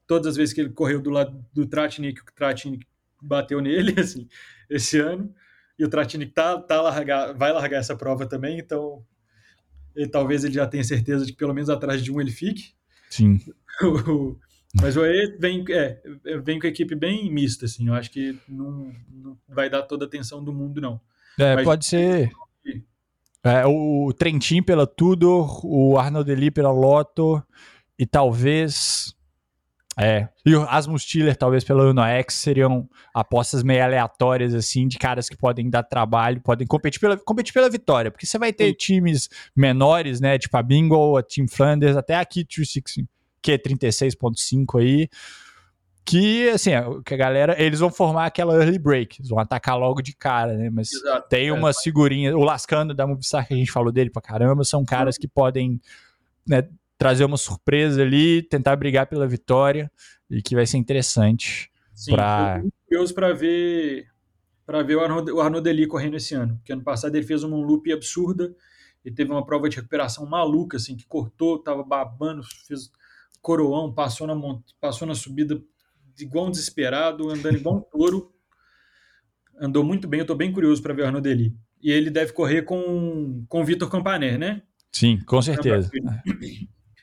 [0.06, 2.86] todas as vezes que ele correu do lado do Tratnik, o Tratnik
[3.20, 4.28] bateu nele, assim,
[4.70, 5.34] esse ano
[5.78, 9.04] e o Tratnik tá, tá largar, vai largar essa prova também, então
[9.96, 12.74] ele, talvez ele já tenha certeza de que pelo menos atrás de um ele fique.
[13.10, 13.40] Sim.
[14.82, 16.00] Mas o E vem, é,
[16.44, 17.88] vem com a equipe bem mista, assim.
[17.88, 21.00] Eu acho que não, não vai dar toda a atenção do mundo, não.
[21.40, 22.30] É, Mas, pode ser.
[23.44, 27.42] É, o Trentin pela Tudor, o Arnold Eli pela Lotto
[27.98, 29.16] e talvez
[30.00, 35.28] é, e o Asmus Tiller, talvez pela UnoX, seriam apostas meio aleatórias, assim, de caras
[35.28, 38.74] que podem dar trabalho, podem competir pela, competir pela vitória, porque você vai ter Sim.
[38.74, 42.46] times menores, né, tipo a Bingo, a Team Flanders, até aqui,
[43.42, 45.10] que é 36.5 aí,
[46.06, 49.80] que, assim, é, que a galera, eles vão formar aquela early break, eles vão atacar
[49.80, 53.56] logo de cara, né, mas Exato, tem é, uma figurinha, o Lascano da Movistar, que
[53.56, 55.82] a gente falou dele pra caramba, são caras que podem,
[56.48, 56.68] né,
[56.98, 59.92] trazer uma surpresa ali, tentar brigar pela vitória
[60.30, 61.72] e que vai ser interessante.
[61.94, 62.62] Sim, pra...
[62.88, 64.08] curioso para ver
[64.66, 67.42] para ver o Arnaud, o Arnaud Deli correndo esse ano, porque ano passado ele fez
[67.42, 68.54] uma loop absurda
[69.04, 72.92] e teve uma prova de recuperação maluca, assim, que cortou, tava babando, fez
[73.42, 74.36] coroão, passou na,
[74.82, 75.64] passou na subida
[76.20, 78.34] igual um desesperado, andando igual um touro.
[79.58, 81.56] Andou muito bem, eu tô bem curioso para ver o Arnaud Deli.
[81.82, 84.62] E ele deve correr com, com o Vitor Campaner, né?
[84.92, 85.90] Sim, com certeza.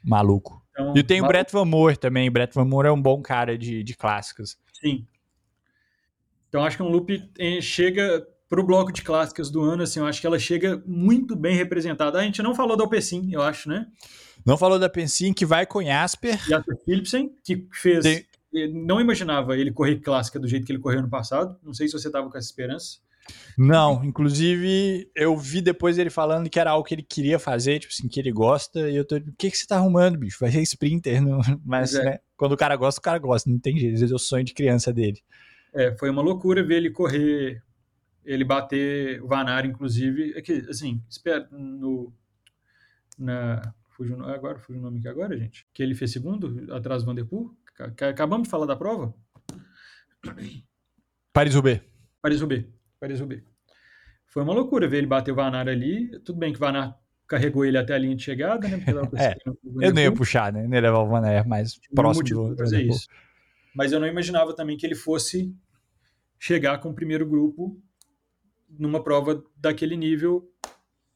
[0.05, 0.63] Maluco.
[0.73, 1.31] Então, e tem maluco.
[1.31, 2.29] o Brett Van Moor também.
[2.29, 4.59] O Brett Van Moor é um bom cara de, de clássicas.
[4.73, 5.07] Sim.
[6.49, 9.99] Então acho que um loop eh, chega para o bloco de clássicas do ano, assim,
[9.99, 12.19] eu acho que ela chega muito bem representada.
[12.19, 13.89] A gente não falou da Alpecin, eu acho, né?
[14.47, 16.39] Não falou da Alpecin, que vai com Jasper.
[16.39, 18.05] Jasper Philipsen, que fez...
[18.05, 18.25] Tem...
[18.73, 21.59] Não imaginava ele correr clássica do jeito que ele correu no passado.
[21.61, 22.99] Não sei se você estava com essa esperança.
[23.57, 27.93] Não, inclusive eu vi depois ele falando que era algo que ele queria fazer, tipo
[27.93, 30.39] assim, que ele gosta, e eu tô, o que, que você tá arrumando, bicho?
[30.41, 31.41] Vai ser sprinter, não...
[31.65, 32.05] mas é.
[32.05, 34.19] né, quando o cara gosta, o cara gosta, não tem jeito, às vezes é o
[34.19, 35.21] sonho de criança dele.
[35.73, 37.63] É, foi uma loucura ver ele correr,
[38.25, 42.13] ele bater o Vanar, inclusive, é que, assim, espera, no,
[43.19, 47.07] na, fugiu, agora, fugiu o nome aqui agora, gente, que ele fez segundo, atrás do
[47.07, 49.15] Vanderpool, acabamos de falar da prova?
[51.33, 51.83] Paris-Roubaix.
[52.23, 52.65] Paris-Roubaix.
[53.05, 53.43] Paris-Roubaix.
[54.27, 56.11] Foi uma loucura ver ele bater o Vanar ali.
[56.21, 56.99] Tudo bem que o Vanar
[57.29, 58.77] carregou ele até a linha de chegada, né?
[59.17, 59.37] é,
[59.81, 60.67] eu nem ia puxar, né?
[60.67, 63.07] Nem levar o Vanar mais próximo do isso.
[63.75, 65.55] Mas eu não imaginava também que ele fosse
[66.39, 67.81] chegar com o primeiro grupo
[68.69, 70.51] numa prova daquele nível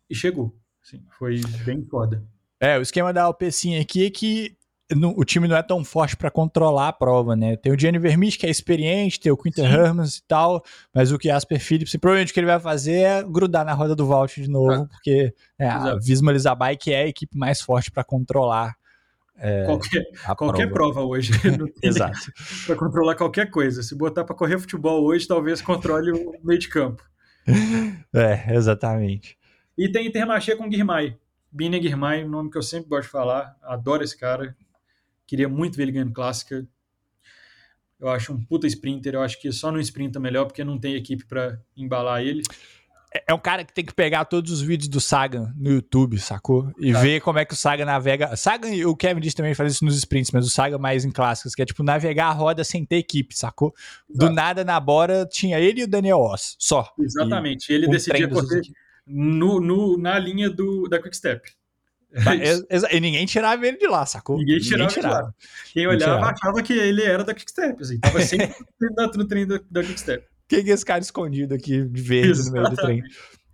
[0.09, 0.57] e chegou.
[0.83, 2.25] Assim, foi bem foda.
[2.61, 4.57] É, o esquema da Alpecin aqui é que
[5.17, 7.57] o time não é tão forte para controlar a prova, né?
[7.57, 10.65] Tem o Gianni Vermich, que é experiente, tem o Quinter Hermans e tal,
[10.95, 13.95] mas o que Asper Phillips, provavelmente o que ele vai fazer é grudar na roda
[13.95, 14.87] do Valt de novo, ah.
[14.87, 18.77] porque é, a Visma é a equipe mais forte para controlar
[19.41, 20.05] é, qualquer,
[20.37, 20.95] qualquer prova.
[20.95, 21.07] prova.
[21.07, 21.33] hoje.
[21.83, 22.33] Exato.
[22.67, 23.83] para controlar qualquer coisa.
[23.83, 27.03] Se botar para correr futebol hoje, talvez controle o meio de campo.
[28.15, 29.39] É, exatamente.
[29.77, 31.17] E tem Intermarché com Guirmay.
[31.51, 33.57] Bine Guirmay, nome que eu sempre gosto de falar.
[33.63, 34.55] Adoro esse cara.
[35.29, 36.67] Queria muito ver ele ganhando clássica.
[38.01, 39.15] Eu acho um puta sprinter.
[39.15, 42.43] Eu acho que só no sprinta melhor, porque não tem equipe para embalar ele.
[43.15, 46.19] É, é um cara que tem que pegar todos os vídeos do Sagan no YouTube,
[46.19, 46.73] sacou?
[46.79, 47.01] E tá.
[47.01, 48.35] ver como é que o Sagan navega.
[48.37, 51.11] Sagan e o Kevin disse também faz isso nos sprints, mas o Sagan mais em
[51.11, 53.75] clássicos, que é tipo navegar a roda sem ter equipe, sacou?
[54.09, 54.31] Exato.
[54.31, 56.91] Do nada na Bora tinha ele e o Daniel Oss, só.
[56.99, 57.71] Exatamente.
[57.71, 58.63] E ele decidia correr
[59.07, 61.58] no, no, na linha do, da Quick Step.
[62.71, 64.39] É e ninguém tirava ele de lá, sacou?
[64.39, 64.85] Ninguém tirava.
[64.85, 65.35] Ninguém tirava.
[65.73, 66.33] Quem olhava tirava.
[66.33, 68.55] achava que ele era da Quick Step, assim, tava sempre
[69.17, 70.27] no trem da, da Quick Step.
[70.49, 72.57] Quem é esse cara escondido aqui de verde Exatamente.
[72.57, 73.03] no meio do trem?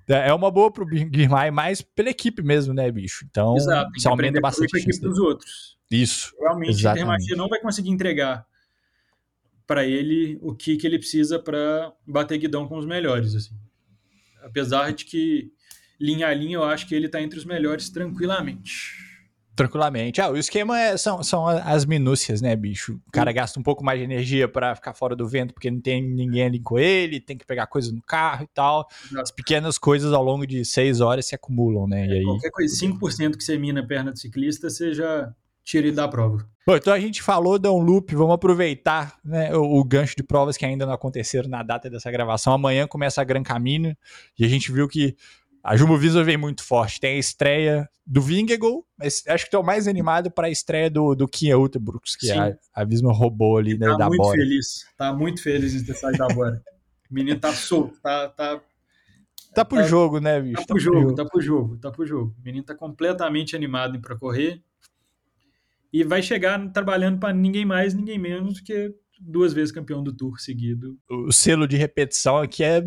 [0.09, 3.27] É, é uma boa pro Guirmay, mas pela equipe mesmo, né, bicho?
[3.29, 5.77] Então, Exato, isso aumenta bastante a equipe dos outros.
[5.91, 6.35] Isso.
[6.39, 7.33] Realmente, exatamente.
[7.33, 8.47] a não vai conseguir entregar
[9.67, 13.55] para ele o que, que ele precisa para bater guidão com os melhores, assim.
[14.43, 15.51] Apesar de que
[16.01, 19.05] linha a linha eu acho que ele tá entre os melhores tranquilamente.
[19.57, 20.21] Tranquilamente.
[20.21, 23.01] Ah, o esquema é, são, são as minúcias, né, bicho?
[23.07, 25.81] O cara gasta um pouco mais de energia para ficar fora do vento porque não
[25.81, 28.89] tem ninguém ali com ele, tem que pegar coisas no carro e tal.
[29.05, 29.23] Exato.
[29.23, 32.05] As pequenas coisas ao longo de seis horas se acumulam, né?
[32.05, 32.25] É, e aí...
[32.25, 35.33] Qualquer coisa, 5% que você mina a perna do ciclista, você já
[35.63, 36.47] tira ele da prova.
[36.67, 40.23] Bom, então a gente falou da um loop, vamos aproveitar né, o, o, gancho de
[40.23, 42.53] provas que ainda não aconteceram na data dessa gravação.
[42.53, 43.97] Amanhã começa a Gran Camino
[44.39, 45.17] e a gente viu que
[45.65, 47.01] a Jumbo Visma vem muito forte.
[47.01, 51.15] Tem a estreia do Vingegol, mas acho que estou mais animado para a estreia do,
[51.15, 54.37] do Kia Ultrabrooks, que a, a Visma roubou ali né, tá da muito Bora.
[54.37, 56.63] feliz, tá muito feliz em ter saído da Bora.
[57.11, 58.61] O menino tá solto, tá, tá
[59.55, 60.57] Tá pro tá, jogo, né, bicho?
[60.57, 62.35] Tá pro, tá jogo, jogo, tá pro jogo, tá pro jogo.
[62.39, 64.61] O menino tá completamente animado para correr.
[65.93, 70.13] E vai chegar trabalhando para ninguém mais, ninguém menos do que duas vezes campeão do
[70.13, 70.99] Tour seguido.
[71.09, 72.83] O selo de repetição aqui é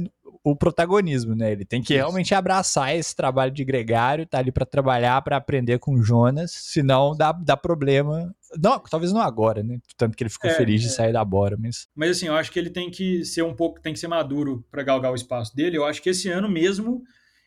[0.52, 1.52] o protagonismo, né?
[1.52, 2.02] Ele tem que Isso.
[2.02, 6.52] realmente abraçar esse trabalho de gregário, tá ali para trabalhar, para aprender com o Jonas,
[6.52, 8.34] senão dá, dá problema.
[8.58, 9.80] Não, talvez não agora, né?
[9.98, 10.92] Tanto que ele ficou é, feliz de é.
[10.92, 13.82] sair da bora, mas Mas assim, eu acho que ele tem que ser um pouco,
[13.82, 15.78] tem que ser maduro para galgar o espaço dele.
[15.78, 17.04] Eu acho que esse ano mesmo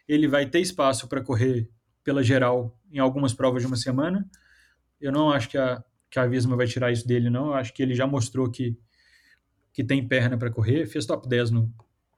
[0.07, 1.71] ele vai ter espaço para correr
[2.05, 4.29] pela geral em algumas provas de uma semana.
[5.01, 7.47] Eu não acho que a que a Visma vai tirar isso dele não.
[7.47, 8.77] Eu acho que ele já mostrou que
[9.73, 11.73] que tem perna para correr, fez top 10 no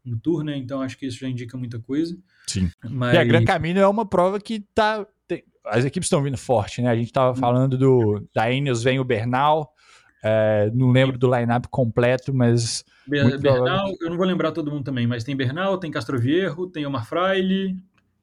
[0.04, 0.56] no tour, né?
[0.56, 2.16] Então acho que isso já indica muita coisa.
[2.46, 2.70] Sim.
[2.88, 3.14] Mas...
[3.14, 5.06] E a Gran Camino é uma prova que tá.
[5.26, 5.44] Tem...
[5.64, 6.90] As equipes estão vindo forte, né?
[6.90, 8.26] A gente estava falando do.
[8.34, 9.72] Da Ineos vem o Bernal.
[10.24, 12.84] É, não lembro do line-up completo, mas.
[13.06, 16.86] Ber Bernal, eu não vou lembrar todo mundo também, mas tem Bernal, tem Castroviejo, tem
[16.86, 17.76] Omar Fraile,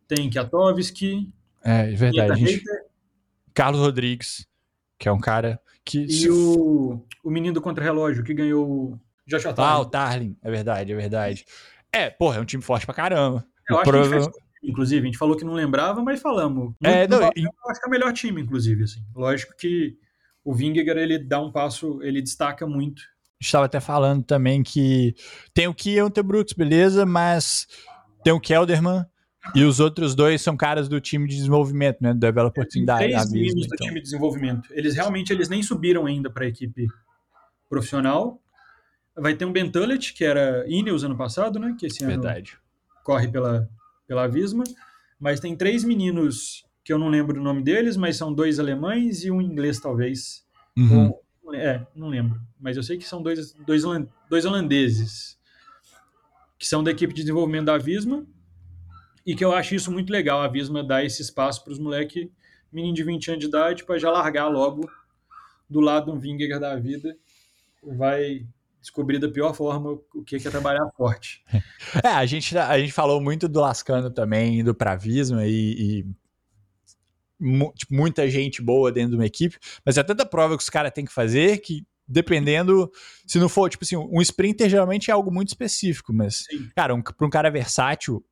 [0.08, 1.30] tem Kiatowski.
[1.64, 2.46] É, é verdade.
[2.46, 2.64] Gente...
[3.54, 4.48] Carlos Rodrigues,
[4.98, 6.06] que é um cara que.
[6.10, 8.98] E o, o menino do contra-relógio que ganhou
[9.30, 9.72] Joshua Tarling.
[9.72, 11.46] Ah, o Tarling, é verdade, é verdade.
[11.92, 13.46] É, porra, é um time forte pra caramba.
[13.70, 14.10] Eu acho Prova...
[14.10, 16.74] que a gente faz, inclusive, a gente falou que não lembrava, mas falamos.
[16.84, 19.04] É, não, eu acho que é o melhor time, inclusive, assim.
[19.16, 19.98] Lógico que
[20.44, 23.02] o Vingegaard, ele dá um passo, ele destaca muito.
[23.40, 25.16] Estava até falando também que
[25.54, 27.68] tem o Kiel Brooks, beleza, mas
[28.24, 29.06] tem o Kelderman,
[29.56, 32.14] e os outros dois são caras do time de desenvolvimento, né?
[32.14, 33.78] Do Developer Team da, três da do então.
[33.78, 34.70] time de desenvolvimento.
[34.72, 36.88] Eles realmente eles nem subiram ainda para a equipe
[37.70, 38.42] profissional.
[39.20, 41.76] Vai ter um Ben Tullet, que era Ineos ano passado, né?
[41.78, 42.58] Que esse ano Verdade.
[43.04, 43.70] corre pela,
[44.08, 44.64] pela Visma.
[45.20, 49.24] Mas tem três meninos que eu não lembro o nome deles, mas são dois alemães
[49.24, 50.46] e um inglês, talvez.
[50.78, 51.14] Uhum.
[51.44, 52.40] Ou, é, não lembro.
[52.60, 53.84] Mas eu sei que são dois, dois,
[54.30, 55.40] dois holandeses
[56.60, 58.26] que são da equipe de desenvolvimento da Visma
[59.26, 62.28] e que eu acho isso muito legal, a Visma dar esse espaço para os moleques,
[62.72, 64.90] menino de 20 anos de idade, para já largar logo
[65.70, 67.16] do lado de um Vingegaard da vida.
[67.82, 68.46] Vai
[68.90, 71.44] descobrir da pior forma o que é trabalhar forte.
[72.04, 76.06] É, a gente, a gente falou muito do Lascano também, indo para Visma e, e
[77.76, 80.92] tipo, muita gente boa dentro de uma equipe, mas é tanta prova que os caras
[80.92, 82.92] têm que fazer que dependendo,
[83.28, 86.68] se não for, tipo assim, um sprinter geralmente é algo muito específico, mas, Sim.
[86.76, 88.26] cara, um, para um cara versátil,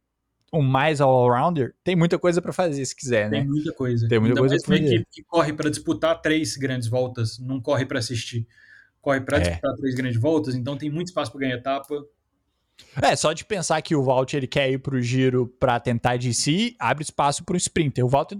[0.52, 3.42] um mais all-rounder, tem muita coisa para fazer se quiser, né?
[3.42, 4.08] Tem muita coisa.
[4.08, 4.96] Tem muita Ainda coisa para fazer.
[4.96, 8.48] equipe que corre para disputar três grandes voltas, não corre para assistir
[9.08, 9.60] corre para é.
[9.78, 11.96] três grandes voltas, então tem muito espaço para ganhar etapa.
[13.02, 16.34] É, só de pensar que o Valt ele quer ir pro giro para tentar de
[16.34, 18.06] si, abre espaço para o sprinter.
[18.06, 18.34] O Valt,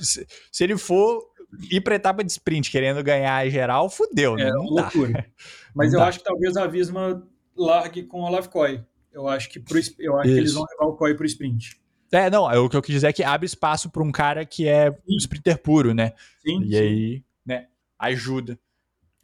[0.00, 1.22] se, se, ele for
[1.70, 4.48] ir para etapa de sprint querendo ganhar geral, fudeu, né?
[4.48, 5.12] É, Não loucura.
[5.12, 5.24] Dá.
[5.76, 6.08] Mas Não eu dá.
[6.08, 7.22] acho que talvez a Visma
[7.54, 8.82] largue com o Olaf Koy.
[9.12, 11.78] Eu acho que, pro, eu acho que eles vão levar o Koy pro sprint.
[12.10, 14.46] É, não, é, o que eu quis dizer é que abre espaço para um cara
[14.46, 16.12] que é um sprinter puro, né?
[16.42, 16.62] Sim.
[16.62, 16.76] E sim.
[16.76, 17.66] aí, né,
[17.98, 18.58] ajuda.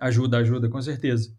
[0.02, 1.32] Ajuda, ajuda, com certeza.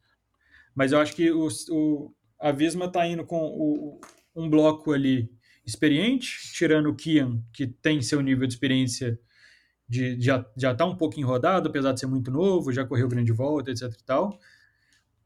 [0.74, 3.99] Mas eu acho que o, o a Visma está indo com o,
[4.34, 5.30] um bloco ali
[5.66, 9.20] experiente, tirando o Kian, que tem seu nível de experiência
[9.88, 13.34] de, já, já tá um pouquinho rodado, apesar de ser muito novo, já correu grande
[13.34, 14.39] volta, etc e tal.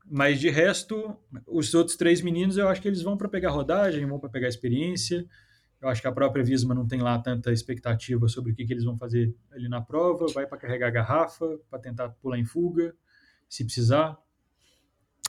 [0.09, 1.15] Mas de resto,
[1.45, 4.47] os outros três meninos, eu acho que eles vão para pegar rodagem, vão para pegar
[4.47, 5.27] experiência.
[5.79, 8.73] Eu acho que a própria Visma não tem lá tanta expectativa sobre o que, que
[8.73, 10.25] eles vão fazer ali na prova.
[10.33, 12.95] Vai para carregar a garrafa, para tentar pular em fuga,
[13.50, 14.18] se precisar.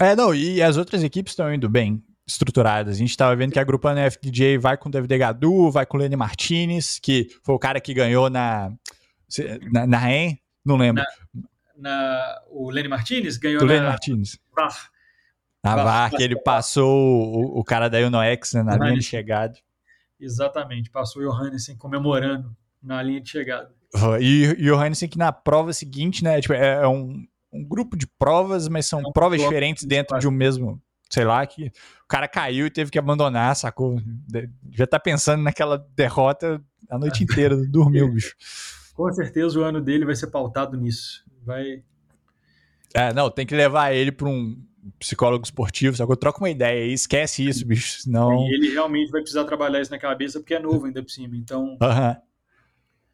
[0.01, 2.97] É, não, e as outras equipes estão indo bem estruturadas.
[2.97, 5.97] A gente estava vendo que a Grupana FDJ vai com o David Gadu, vai com
[5.97, 8.71] o Lenny Martinez, que foi o cara que ganhou na,
[9.73, 11.03] na, na REN, não lembro.
[11.35, 11.43] Na,
[11.77, 14.39] na, o Lenny Martinez ganhou na Lenny Martinez.
[14.55, 14.91] VAR.
[15.65, 19.59] Na VAR, que ele passou o, o cara da UnoX né, na linha de chegada.
[20.21, 23.73] Exatamente, passou o Johannessen comemorando na linha de chegada.
[24.21, 28.07] E o Johannessen que na prova seguinte, né, tipo, é, é um, um grupo de
[28.07, 30.81] provas, mas são é um provas diferentes dentro de um mesmo,
[31.11, 34.01] sei lá, que o cara caiu e teve que abandonar, sacou?
[34.71, 38.35] Já tá pensando naquela derrota a noite inteira, dormiu, bicho.
[38.95, 41.25] Com certeza o ano dele vai ser pautado nisso.
[41.45, 41.83] Vai.
[42.95, 44.61] É, não, tem que levar ele para um
[44.99, 48.49] psicólogo esportivo, eu troco uma ideia aí, esquece isso, bicho, senão...
[48.49, 51.37] E ele realmente vai precisar trabalhar isso na cabeça, porque é novo ainda por cima,
[51.37, 51.77] então...
[51.81, 52.17] Uhum.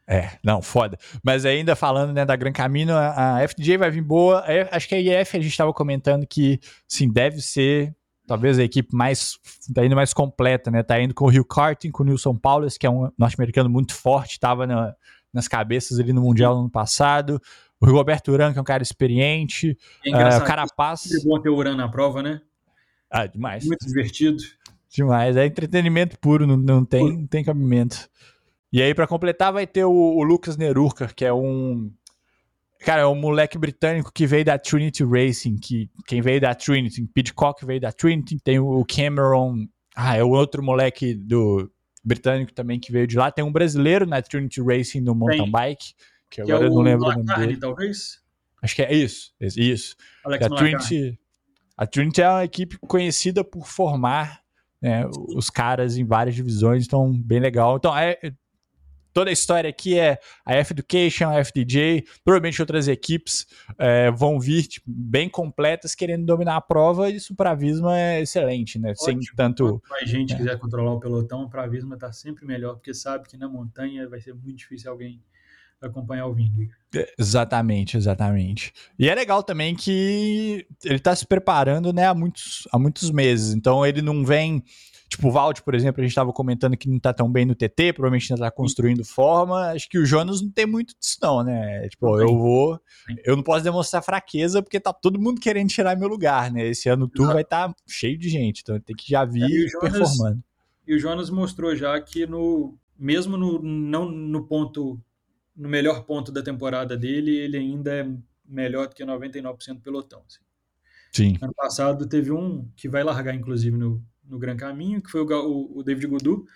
[0.07, 0.99] É, não, foda.
[1.23, 4.45] Mas ainda falando né, da Gran Camino, a, a FDJ vai vir boa.
[4.71, 7.95] acho que a IF a gente estava comentando que, sim, deve ser
[8.27, 9.39] talvez a equipe mais
[9.75, 10.83] tá indo mais completa, né?
[10.83, 13.95] Tá indo com o Rio Karting, com o Nilson Paulus, que é um norte-americano muito
[13.95, 14.95] forte, estava na,
[15.33, 17.41] nas cabeças ali no Mundial no ano passado.
[17.81, 19.77] O Roberto Uran, que é um cara experiente.
[20.07, 21.11] É uh, o Carapaz.
[21.13, 22.41] É bom ter o Uran na prova, né?
[23.11, 23.65] Ah, demais.
[23.67, 24.43] Muito divertido.
[24.89, 25.37] Demais.
[25.37, 28.09] É entretenimento puro, não, não, tem, não tem cabimento.
[28.75, 31.93] E aí, para completar, vai ter o, o Lucas Nerurka, que é um.
[32.81, 37.07] Cara, é um moleque britânico que veio da Trinity Racing, que quem veio da Trinity,
[37.07, 41.71] Pidcock veio da Trinity, tem o Cameron, ah, é o outro moleque do
[42.05, 45.95] britânico também que veio de lá, tem um brasileiro na Trinity Racing no mountain bike,
[46.29, 47.57] que, que agora é eu não lembro o nome dele.
[47.57, 48.21] talvez?
[48.61, 49.95] Acho que é isso, isso.
[50.25, 51.17] a Trinity,
[51.77, 54.41] a Trinity é uma equipe conhecida por formar
[54.83, 55.07] né,
[55.37, 57.77] os caras em várias divisões, então bem legal.
[57.77, 58.19] Então, é,
[59.15, 63.47] toda a história aqui é a F-Education, a FDJ, provavelmente outras equipes
[63.79, 67.99] é, vão vir tipo, bem completas querendo dominar a prova, e isso para a Visma
[67.99, 68.91] é excelente, né?
[68.91, 69.23] Ótimo.
[69.23, 69.81] Sem tanto.
[69.83, 70.37] Se mais gente é.
[70.37, 74.09] quiser controlar o pelotão, para a Visma tá sempre melhor, porque sabe que na montanha
[74.09, 75.23] vai ser muito difícil alguém
[75.87, 76.69] acompanhar o Ving.
[76.95, 78.73] É, exatamente, exatamente.
[78.99, 83.55] E é legal também que ele está se preparando né, há, muitos, há muitos meses.
[83.55, 84.63] Então ele não vem.
[85.15, 87.55] Tipo, o Vald, por exemplo, a gente estava comentando que não está tão bem no
[87.55, 89.69] TT, provavelmente ainda está construindo forma.
[89.71, 91.89] Acho que o Jonas não tem muito disso, não, né?
[91.89, 92.81] Tipo, eu vou.
[93.25, 96.67] Eu não posso demonstrar fraqueza porque tá todo mundo querendo tirar meu lugar, né?
[96.67, 99.45] Esse ano o tour vai estar tá cheio de gente, então tem que já vir
[99.45, 100.43] é, performando.
[100.85, 102.77] E o Jonas mostrou já que no.
[102.99, 105.01] Mesmo no, não no ponto
[105.57, 108.11] no melhor ponto da temporada dele, ele ainda é
[108.45, 110.23] melhor do que 99% do pelotão.
[110.27, 110.41] Assim.
[111.13, 111.39] Sim.
[111.41, 115.79] Ano passado teve um que vai largar, inclusive, no, no Gran Caminho, que foi o,
[115.79, 116.47] o, David Gudu,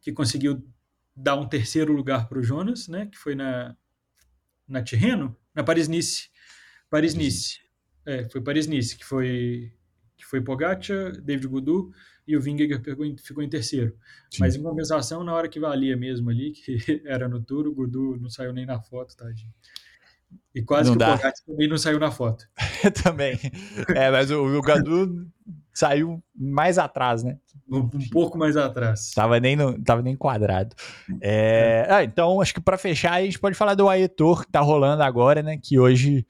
[0.00, 0.64] que conseguiu
[1.14, 3.06] dar um terceiro lugar para o Jonas, né?
[3.06, 3.76] Que foi na,
[4.68, 6.28] na Tirreno, na Paris-Nice.
[6.90, 7.60] Paris-Nice.
[8.04, 9.72] É, foi Paris-Nice, que foi,
[10.16, 11.92] que foi Pogacar, David Gudu
[12.26, 12.84] e o Vingegaard
[13.22, 13.96] ficou em terceiro.
[14.30, 14.38] Sim.
[14.40, 18.16] Mas em compensação, na hora que valia mesmo ali, que era no tour, o Gudu
[18.20, 19.52] não saiu nem na foto, tadinho.
[20.54, 21.14] E quase não que dá.
[21.14, 22.48] o Pogacar também não saiu na foto.
[23.04, 23.38] também.
[23.94, 25.30] É, mas o, o Gadu
[25.76, 27.36] saiu mais atrás, né?
[27.70, 29.10] Um, um, pouco mais atrás.
[29.14, 30.74] Tava nem, no, tava nem quadrado.
[31.20, 31.92] É, é.
[31.92, 35.02] Ah, então, acho que para fechar, a gente pode falar do Aetor que tá rolando
[35.02, 35.58] agora, né?
[35.62, 36.26] Que hoje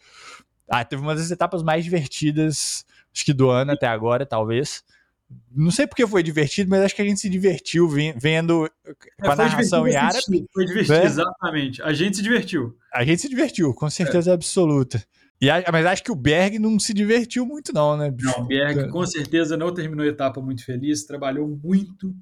[0.69, 2.85] ah, teve uma das etapas mais divertidas,
[3.15, 4.83] acho que do ano até agora, talvez.
[5.55, 8.69] Não sei porque foi divertido, mas acho que a gente se divertiu vendo
[9.21, 10.45] com a é, narração em árabe.
[10.53, 11.05] Foi divertido, né?
[11.05, 11.83] exatamente.
[11.83, 12.77] A gente se divertiu.
[12.93, 14.35] A gente se divertiu, com certeza é.
[14.35, 15.01] absoluta.
[15.41, 18.11] E, mas acho que o Berg não se divertiu muito, não, né?
[18.11, 18.29] Bicho?
[18.29, 22.15] Não, o Berg com certeza não terminou a etapa muito feliz, trabalhou muito.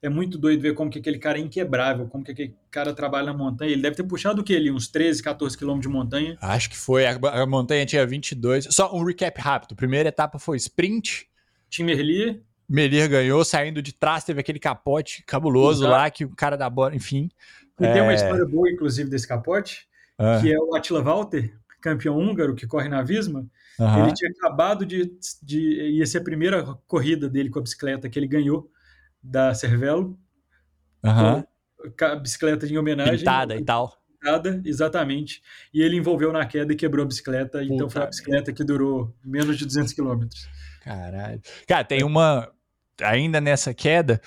[0.00, 3.26] É muito doido ver como que aquele cara é inquebrável, como que aquele cara trabalha
[3.26, 3.72] na montanha.
[3.72, 4.70] Ele deve ter puxado o que ali?
[4.70, 6.38] Uns 13, 14 quilômetros de montanha.
[6.40, 7.04] Acho que foi.
[7.04, 8.68] A, a montanha tinha 22.
[8.70, 9.74] Só um recap rápido.
[9.74, 11.26] Primeira etapa foi sprint.
[11.68, 12.40] Tim Merlier.
[12.68, 15.90] Melir ganhou, saindo de trás, teve aquele capote cabuloso Exato.
[15.90, 17.30] lá, que o cara da bola, enfim.
[17.80, 17.92] E é...
[17.92, 18.14] tem uma é.
[18.14, 19.88] história boa, inclusive, desse capote,
[20.18, 20.38] ah.
[20.40, 23.46] que é o Attila Walter, campeão húngaro, que corre na Visma.
[23.78, 24.02] Uhum.
[24.04, 25.10] Ele tinha acabado de,
[25.42, 25.58] de.
[25.90, 28.70] ia ser a primeira corrida dele com a bicicleta que ele ganhou
[29.22, 30.18] da Cervelo.
[31.04, 31.44] Uhum.
[32.00, 33.18] A bicicleta em homenagem.
[33.18, 33.96] Pintada e tal.
[34.20, 35.42] Pintada, exatamente.
[35.72, 37.60] E ele envolveu na queda e quebrou a bicicleta.
[37.60, 40.48] Puta então foi a bicicleta que durou menos de 200 quilômetros.
[40.82, 41.40] Caralho.
[41.66, 42.50] Cara, tem uma
[43.00, 44.20] ainda nessa queda,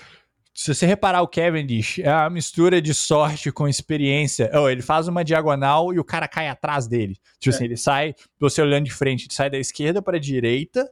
[0.53, 4.51] se você reparar o Cavendish, é uma mistura de sorte com experiência.
[4.53, 7.15] Oh, ele faz uma diagonal e o cara cai atrás dele.
[7.39, 7.55] Tipo é.
[7.55, 10.89] assim, ele sai, você olhando de frente, ele sai da esquerda para a direita,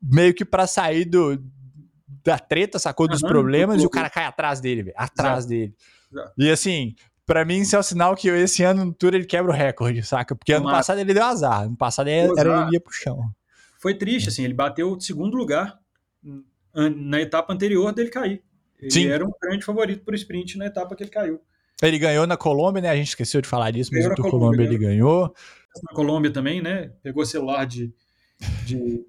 [0.00, 1.42] meio que para sair do,
[2.22, 3.08] da treta, sacou?
[3.08, 5.48] Dos uhum, problemas, e o cara cai atrás dele, atrás Exato.
[5.48, 5.74] dele.
[6.12, 6.32] Exato.
[6.36, 9.24] E assim, para mim isso é o um sinal que esse ano no Tour ele
[9.24, 10.36] quebra o recorde, saca?
[10.36, 13.30] Porque ano passado ele deu azar, ano passado ele, era, ele ia pro chão.
[13.78, 15.78] Foi triste, assim, ele bateu o segundo lugar
[16.74, 18.42] na etapa anterior dele cair.
[18.80, 19.06] Ele Sim.
[19.08, 21.40] era um grande favorito para o sprint na etapa que ele caiu.
[21.82, 22.88] Ele ganhou na Colômbia, né?
[22.88, 25.34] A gente esqueceu de falar disso, mas no Colômbia, Colômbia ele ganhou.
[25.82, 26.90] Na Colômbia também, né?
[27.02, 27.92] Pegou celular de,
[28.64, 29.04] de,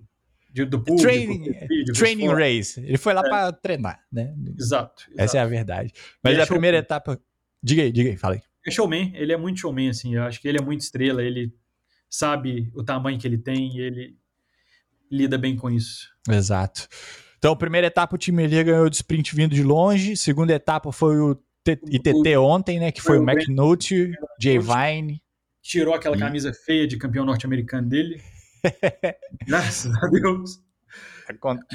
[0.52, 1.02] de do público.
[1.02, 2.80] Training, vídeo, training race.
[2.82, 3.30] Ele foi lá é.
[3.30, 4.34] para treinar, né?
[4.60, 5.94] Exato, exato, Essa é a verdade.
[6.22, 7.20] Mas é a primeira etapa.
[7.64, 8.42] Diga aí, diga aí, fala aí.
[8.66, 10.16] É showman, ele é muito showman, assim.
[10.16, 11.54] Eu acho que ele é muito estrela, ele
[12.10, 14.18] sabe o tamanho que ele tem e ele
[15.10, 16.10] lida bem com isso.
[16.30, 16.88] Exato.
[17.38, 20.18] Então, primeira etapa o time ali ganhou de sprint vindo de longe.
[20.18, 22.92] Segunda etapa foi o ITT ontem, né?
[22.92, 25.22] Que foi, foi o McNulty, Jay Vine.
[25.62, 26.20] Tirou aquela e...
[26.20, 28.22] camisa feia de campeão norte-americano dele.
[29.48, 30.62] Graças a Deus.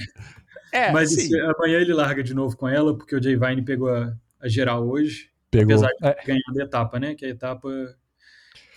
[0.72, 3.90] É, Mas esse, amanhã ele larga de novo com ela, porque o Jay Vine pegou
[3.90, 5.28] a, a geral hoje.
[5.50, 5.74] Pegou.
[5.74, 6.24] Apesar de é.
[6.24, 7.14] ganhar a etapa, né?
[7.14, 7.68] Que a etapa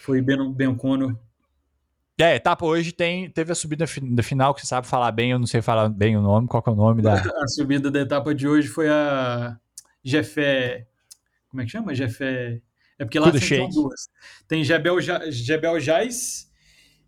[0.01, 1.17] foi Ben, ben Conor
[2.17, 5.31] é, a etapa hoje tem, teve a subida da final, que você sabe falar bem,
[5.31, 7.13] eu não sei falar bem o nome, qual é o nome da...
[7.43, 9.57] A subida da etapa de hoje foi a
[10.03, 10.87] Jefé...
[11.49, 11.93] Como é que chama?
[11.93, 12.61] Jefé...
[12.97, 14.09] É porque lá tem duas.
[14.47, 14.99] Tem Jebel,
[15.29, 16.49] Jebel Jais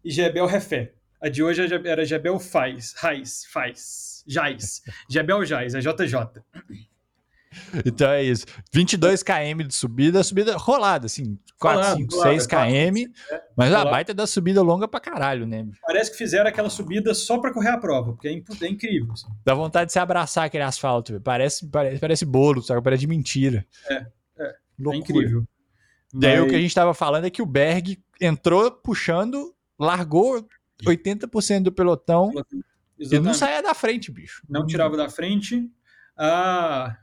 [0.03, 0.93] e Jebel Refé.
[1.21, 4.83] A de hoje era Jebel Faz, Raiz, Faz, Jais.
[5.09, 6.43] Jebel Jais, é JJ.
[7.85, 8.45] Então é isso.
[8.71, 13.11] 22 km de subida, subida rolada, assim, 4, rolado, 5, rolado, 6 km.
[13.31, 15.67] É, mas a baita da subida longa pra caralho, né?
[15.85, 19.13] Parece que fizeram aquela subida só pra correr a prova, porque é, é incrível.
[19.13, 19.27] Assim.
[19.45, 22.81] Dá vontade de se abraçar aquele asfalto, parece, parece, parece bolo, sabe?
[22.81, 23.65] Parece de mentira.
[23.89, 24.05] É, é.
[24.39, 24.55] é.
[24.93, 25.39] É incrível.
[25.39, 26.21] Mas...
[26.21, 30.47] Daí o que a gente tava falando é que o Berg entrou puxando, largou
[30.85, 32.31] 80% do pelotão
[32.99, 33.15] Exatamente.
[33.15, 34.43] e não saía da frente, bicho.
[34.49, 35.69] Não tirava da frente.
[36.17, 36.97] Ah,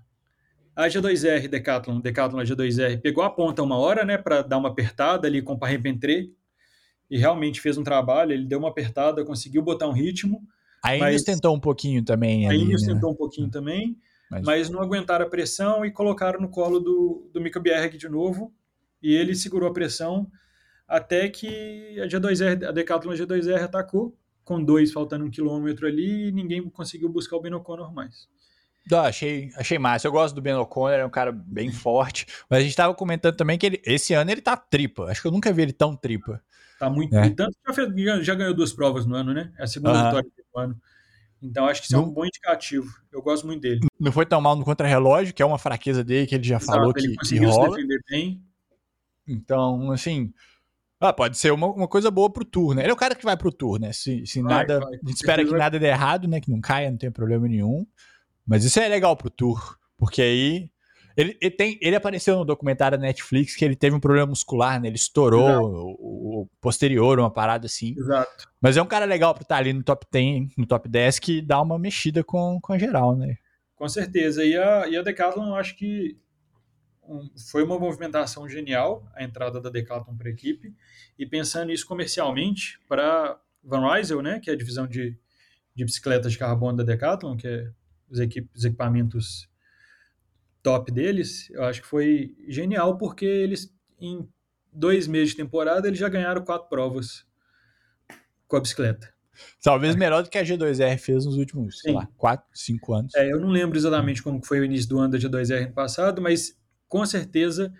[0.77, 5.27] a G2R Decathlon, Decathlon G2R, pegou a ponta uma hora, né, para dar uma apertada
[5.27, 6.29] ali com o Parrepentré,
[7.11, 10.43] e realmente fez um trabalho, ele deu uma apertada, conseguiu botar um ritmo.
[10.83, 12.49] A Ineos tentou um pouquinho também.
[12.49, 12.95] A Ineos né?
[12.95, 13.97] tentou um pouquinho também,
[14.31, 14.43] mas...
[14.43, 14.71] mas...
[14.71, 18.53] não aguentaram a pressão e colocaram no colo do, do Mika Bjerg de novo,
[19.03, 20.31] e ele segurou a pressão
[20.89, 26.33] até que a G2R, a Decathlon G2R atacou, com dois faltando um quilômetro ali, e
[26.33, 28.29] ninguém conseguiu buscar o Ben O'Connor mais.
[28.91, 30.07] Não, achei, achei massa.
[30.07, 32.27] Eu gosto do Ben O'Connor, é um cara bem forte.
[32.49, 35.05] Mas a gente tava comentando também que ele, esse ano ele tá tripa.
[35.05, 36.43] Acho que eu nunca vi ele tão tripa.
[36.79, 37.15] Tá muito.
[37.17, 37.31] É.
[37.31, 39.53] tanto já, fez, já, ganhou duas provas no ano, né?
[39.59, 40.05] É a segunda uhum.
[40.05, 40.81] vitória do ano.
[41.43, 42.91] Então acho que isso é um bom indicativo.
[43.13, 43.81] Eu gosto muito dele.
[44.01, 46.79] Não foi tão mal no contra-relógio, que é uma fraqueza dele, que ele já Exato,
[46.79, 47.71] falou ele que, que rola.
[47.71, 48.43] Se defender bem.
[49.27, 50.33] Então, assim.
[51.01, 52.83] Ah, pode ser uma, uma coisa boa pro tour, né?
[52.83, 53.93] Ele é o cara que vai pro tour, né?
[53.93, 54.81] Se, se vai, nada.
[54.81, 56.41] Vai, a gente espera que nada dê errado, né?
[56.41, 57.87] Que não caia, não tem problema nenhum.
[58.47, 60.71] Mas isso é legal pro tour, porque aí
[61.17, 64.81] ele, ele, tem, ele apareceu no documentário da Netflix que ele teve um problema muscular,
[64.81, 64.89] né?
[64.89, 67.95] Ele estourou o, o, posterior, uma parada assim.
[67.97, 68.51] Exato.
[68.61, 71.41] Mas é um cara legal pra estar ali no top 10, no top 10, que
[71.41, 73.37] dá uma mexida com, com a geral, né?
[73.77, 74.45] Com certeza.
[74.45, 76.19] E a, e a Decathlon, eu acho que
[77.05, 80.75] um, foi uma movimentação genial a entrada da Decathlon para a equipe.
[81.17, 84.41] E pensando isso comercialmente, para Van Rysel, né?
[84.41, 85.17] Que é a divisão de,
[85.77, 87.71] de bicicletas de carbono da Decathlon, que é
[88.11, 89.49] os, equip os equipamentos
[90.63, 94.27] top deles, eu acho que foi genial, porque eles, em
[94.73, 97.27] dois meses de temporada, eles já ganharam quatro provas
[98.49, 99.13] com a bicicleta.
[99.63, 101.81] Talvez melhor do que a G2R fez nos últimos, Sim.
[101.83, 103.15] sei lá, quatro, cinco anos.
[103.15, 106.23] É, eu não lembro exatamente como foi o início do ano da G2R no passado,
[106.23, 106.57] mas
[106.89, 107.73] com certeza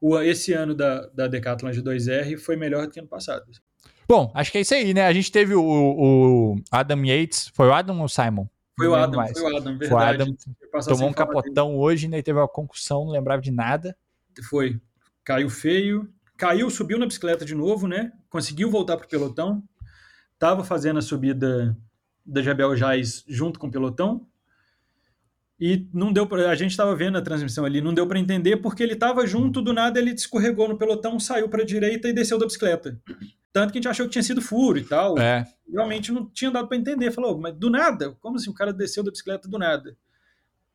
[0.00, 3.44] o, esse ano da, da Decathlon G2R foi melhor do que ano passado.
[4.06, 5.06] Bom, acho que é isso aí, né?
[5.06, 8.46] A gente teve o, o Adam Yates, foi o Adam ou o Simon?
[8.78, 9.38] Foi o Adam, mais.
[9.38, 9.92] foi o Adam, verdade.
[9.92, 10.36] O Adam,
[10.86, 11.78] tomou um capotão dele.
[11.78, 12.22] hoje, né?
[12.22, 13.96] Teve uma concussão, não lembrava de nada.
[14.48, 14.80] Foi.
[15.24, 16.08] Caiu feio.
[16.36, 18.12] Caiu, subiu na bicicleta de novo, né?
[18.30, 19.62] Conseguiu voltar pro pelotão.
[20.38, 21.76] Tava fazendo a subida
[22.24, 24.24] da Jabel Jais junto com o pelotão.
[25.60, 28.80] E não deu a gente estava vendo a transmissão ali, não deu para entender porque
[28.80, 32.38] ele estava junto do nada, ele escorregou no pelotão, saiu para a direita e desceu
[32.38, 32.96] da bicicleta.
[33.52, 35.18] Tanto que a gente achou que tinha sido furo e tal.
[35.18, 35.44] É.
[35.70, 37.10] Realmente não tinha dado para entender.
[37.10, 38.12] Falou, mas do nada?
[38.20, 39.96] Como assim o cara desceu da bicicleta do nada?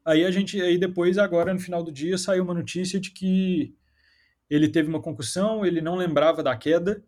[0.05, 3.73] Aí a gente, aí depois, agora no final do dia, saiu uma notícia de que
[4.49, 7.03] ele teve uma concussão, ele não lembrava da queda,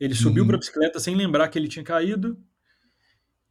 [0.00, 0.48] ele subiu uhum.
[0.48, 2.36] para a bicicleta sem lembrar que ele tinha caído,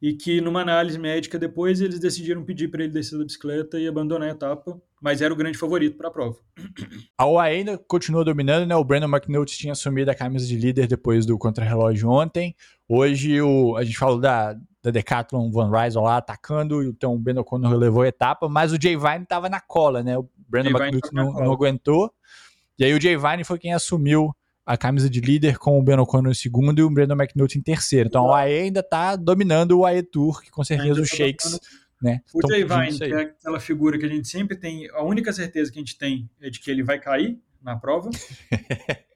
[0.02, 3.86] e que numa análise médica depois eles decidiram pedir para ele descer da bicicleta e
[3.86, 6.36] abandonar a etapa, mas era o grande favorito para a prova.
[7.18, 8.76] A UAE ainda continua dominando, né?
[8.76, 12.54] O Brandon McNulty tinha assumido a camisa de líder depois do contrarrelógio ontem.
[12.88, 17.36] Hoje o, a gente falou da, da Decathlon Van Rysel lá atacando, então o Ben
[17.36, 20.16] O'Connor levou a etapa, mas o Jay Vine estava na cola, né?
[20.16, 22.12] O Brandon McNulty não, não aguentou.
[22.78, 24.32] E aí o Jay Vine foi quem assumiu
[24.64, 27.62] a camisa de líder com o Ben O'Connor em segundo e o Brandon McNulty em
[27.62, 28.08] terceiro.
[28.08, 31.58] Então o AE ainda está dominando o AE Tour, que com certeza os tá Shakes.
[32.02, 35.32] Né, o Jay Vine, que é aquela figura que a gente sempre tem, a única
[35.32, 38.10] certeza que a gente tem é de que ele vai cair na prova.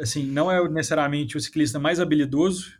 [0.00, 2.72] assim, não é necessariamente o ciclista mais habilidoso.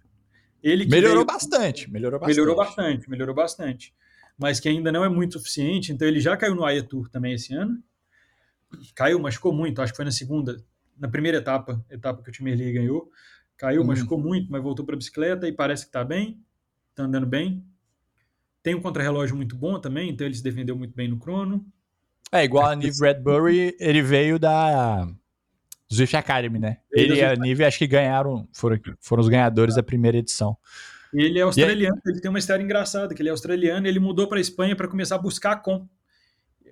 [0.62, 2.36] Ele melhorou veio, bastante, melhorou bastante.
[2.36, 3.94] Melhorou bastante, melhorou bastante.
[4.38, 7.34] Mas que ainda não é muito suficiente, então ele já caiu no AE Tour também
[7.34, 7.82] esse ano.
[8.94, 10.56] Caiu, machucou muito, acho que foi na segunda,
[10.98, 13.10] na primeira etapa, etapa que o time Lee ganhou,
[13.56, 13.86] caiu, hum.
[13.86, 16.42] machucou muito, mas voltou para a bicicleta e parece que está bem,
[16.90, 17.64] está andando bem.
[18.62, 21.64] Tem um contrarrelógio muito bom também, então ele se defendeu muito bem no crono.
[22.30, 25.06] É, igual a Nive Redbury, ele veio da
[25.92, 26.78] Zwift Academy, né?
[26.90, 30.56] Ele e a Nive acho que ganharam, foram, foram os ganhadores da primeira edição.
[31.12, 34.38] Ele é australiano, ele tem uma história engraçada, que ele é australiano, ele mudou para
[34.38, 35.86] a Espanha para começar a buscar a com.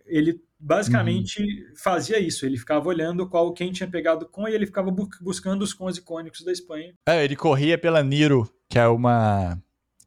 [0.06, 1.74] Ele basicamente uhum.
[1.76, 2.46] fazia isso.
[2.46, 5.98] Ele ficava olhando qual quem tinha pegado com e ele ficava bu buscando os cons
[5.98, 6.94] icônicos da Espanha.
[7.06, 9.60] É, ele corria pela Niro, que é uma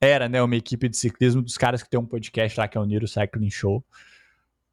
[0.03, 2.81] era, né, uma equipe de ciclismo dos caras que tem um podcast lá que é
[2.81, 3.83] o Niro Cycling Show.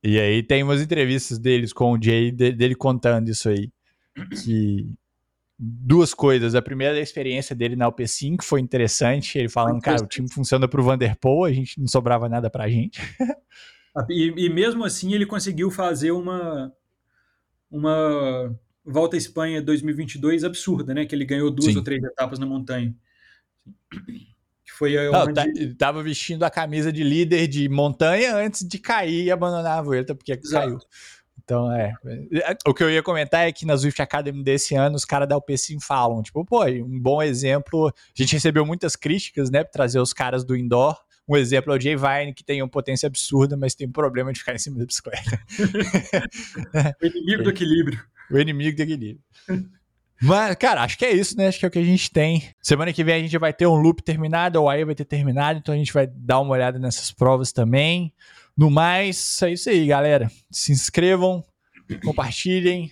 [0.02, 3.70] E aí tem umas entrevistas deles com o Jay dele contando isso aí.
[4.42, 4.94] Que
[5.58, 6.54] duas coisas.
[6.54, 9.38] A primeira é a experiência dele na UP5 foi interessante.
[9.38, 13.00] Ele falando, cara, o time funciona pro Vanderpool, a gente não sobrava nada pra gente.
[14.08, 16.72] E, e, mesmo assim ele conseguiu fazer uma
[17.68, 21.04] uma volta à Espanha 2022 absurda, né?
[21.04, 21.78] Que ele ganhou duas Sim.
[21.78, 22.94] ou três etapas na montanha.
[24.80, 25.34] Foi onde...
[25.34, 25.44] tá,
[25.76, 30.14] tava vestindo a camisa de líder de montanha antes de cair e abandonar a volta
[30.14, 30.66] porque Exato.
[30.66, 30.78] caiu.
[31.44, 31.92] Então, é.
[32.66, 35.36] O que eu ia comentar é que na Swift Academy desse ano, os caras da
[35.36, 37.88] UPCim falam, tipo, pô, um bom exemplo.
[37.88, 40.96] A gente recebeu muitas críticas, né, pra trazer os caras do indoor
[41.30, 44.32] um exemplo é o Jay Vine, que tem uma potência absurda, mas tem um problema
[44.32, 45.40] de ficar em cima da bicicleta.
[47.00, 48.02] o inimigo do equilíbrio.
[48.28, 49.22] O inimigo do equilíbrio.
[50.22, 51.48] Mas, cara, acho que é isso, né?
[51.48, 52.50] Acho que é o que a gente tem.
[52.60, 55.58] Semana que vem a gente vai ter um loop terminado, o AE vai ter terminado,
[55.58, 58.12] então a gente vai dar uma olhada nessas provas também.
[58.56, 60.30] No mais, é isso aí, galera.
[60.50, 61.42] Se inscrevam,
[62.04, 62.90] compartilhem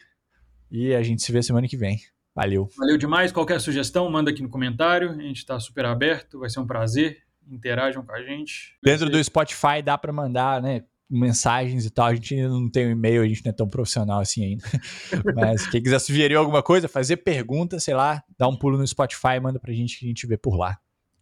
[0.71, 2.01] e a gente se vê semana que vem.
[2.35, 2.69] Valeu.
[2.79, 3.33] Valeu demais.
[3.33, 5.11] Qualquer sugestão, manda aqui no comentário.
[5.11, 8.77] A gente está super aberto, vai ser um prazer interajam com a gente.
[8.83, 10.85] Dentro do Spotify dá para mandar, né?
[11.11, 12.07] Mensagens e tal.
[12.07, 14.65] A gente ainda não tem um e-mail, a gente não é tão profissional assim ainda.
[15.35, 19.41] Mas quem quiser sugerir alguma coisa, fazer pergunta, sei lá, dá um pulo no Spotify,
[19.41, 20.79] manda pra gente que a gente vê por lá.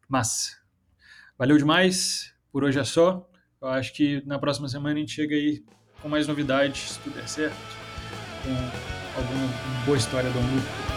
[0.09, 0.57] Massa.
[1.39, 2.33] Valeu demais.
[2.51, 3.29] Por hoje é só.
[3.61, 5.63] Eu acho que na próxima semana a gente chega aí
[6.01, 7.57] com mais novidades, se tudo der certo,
[8.43, 10.96] com alguma boa história do Anuco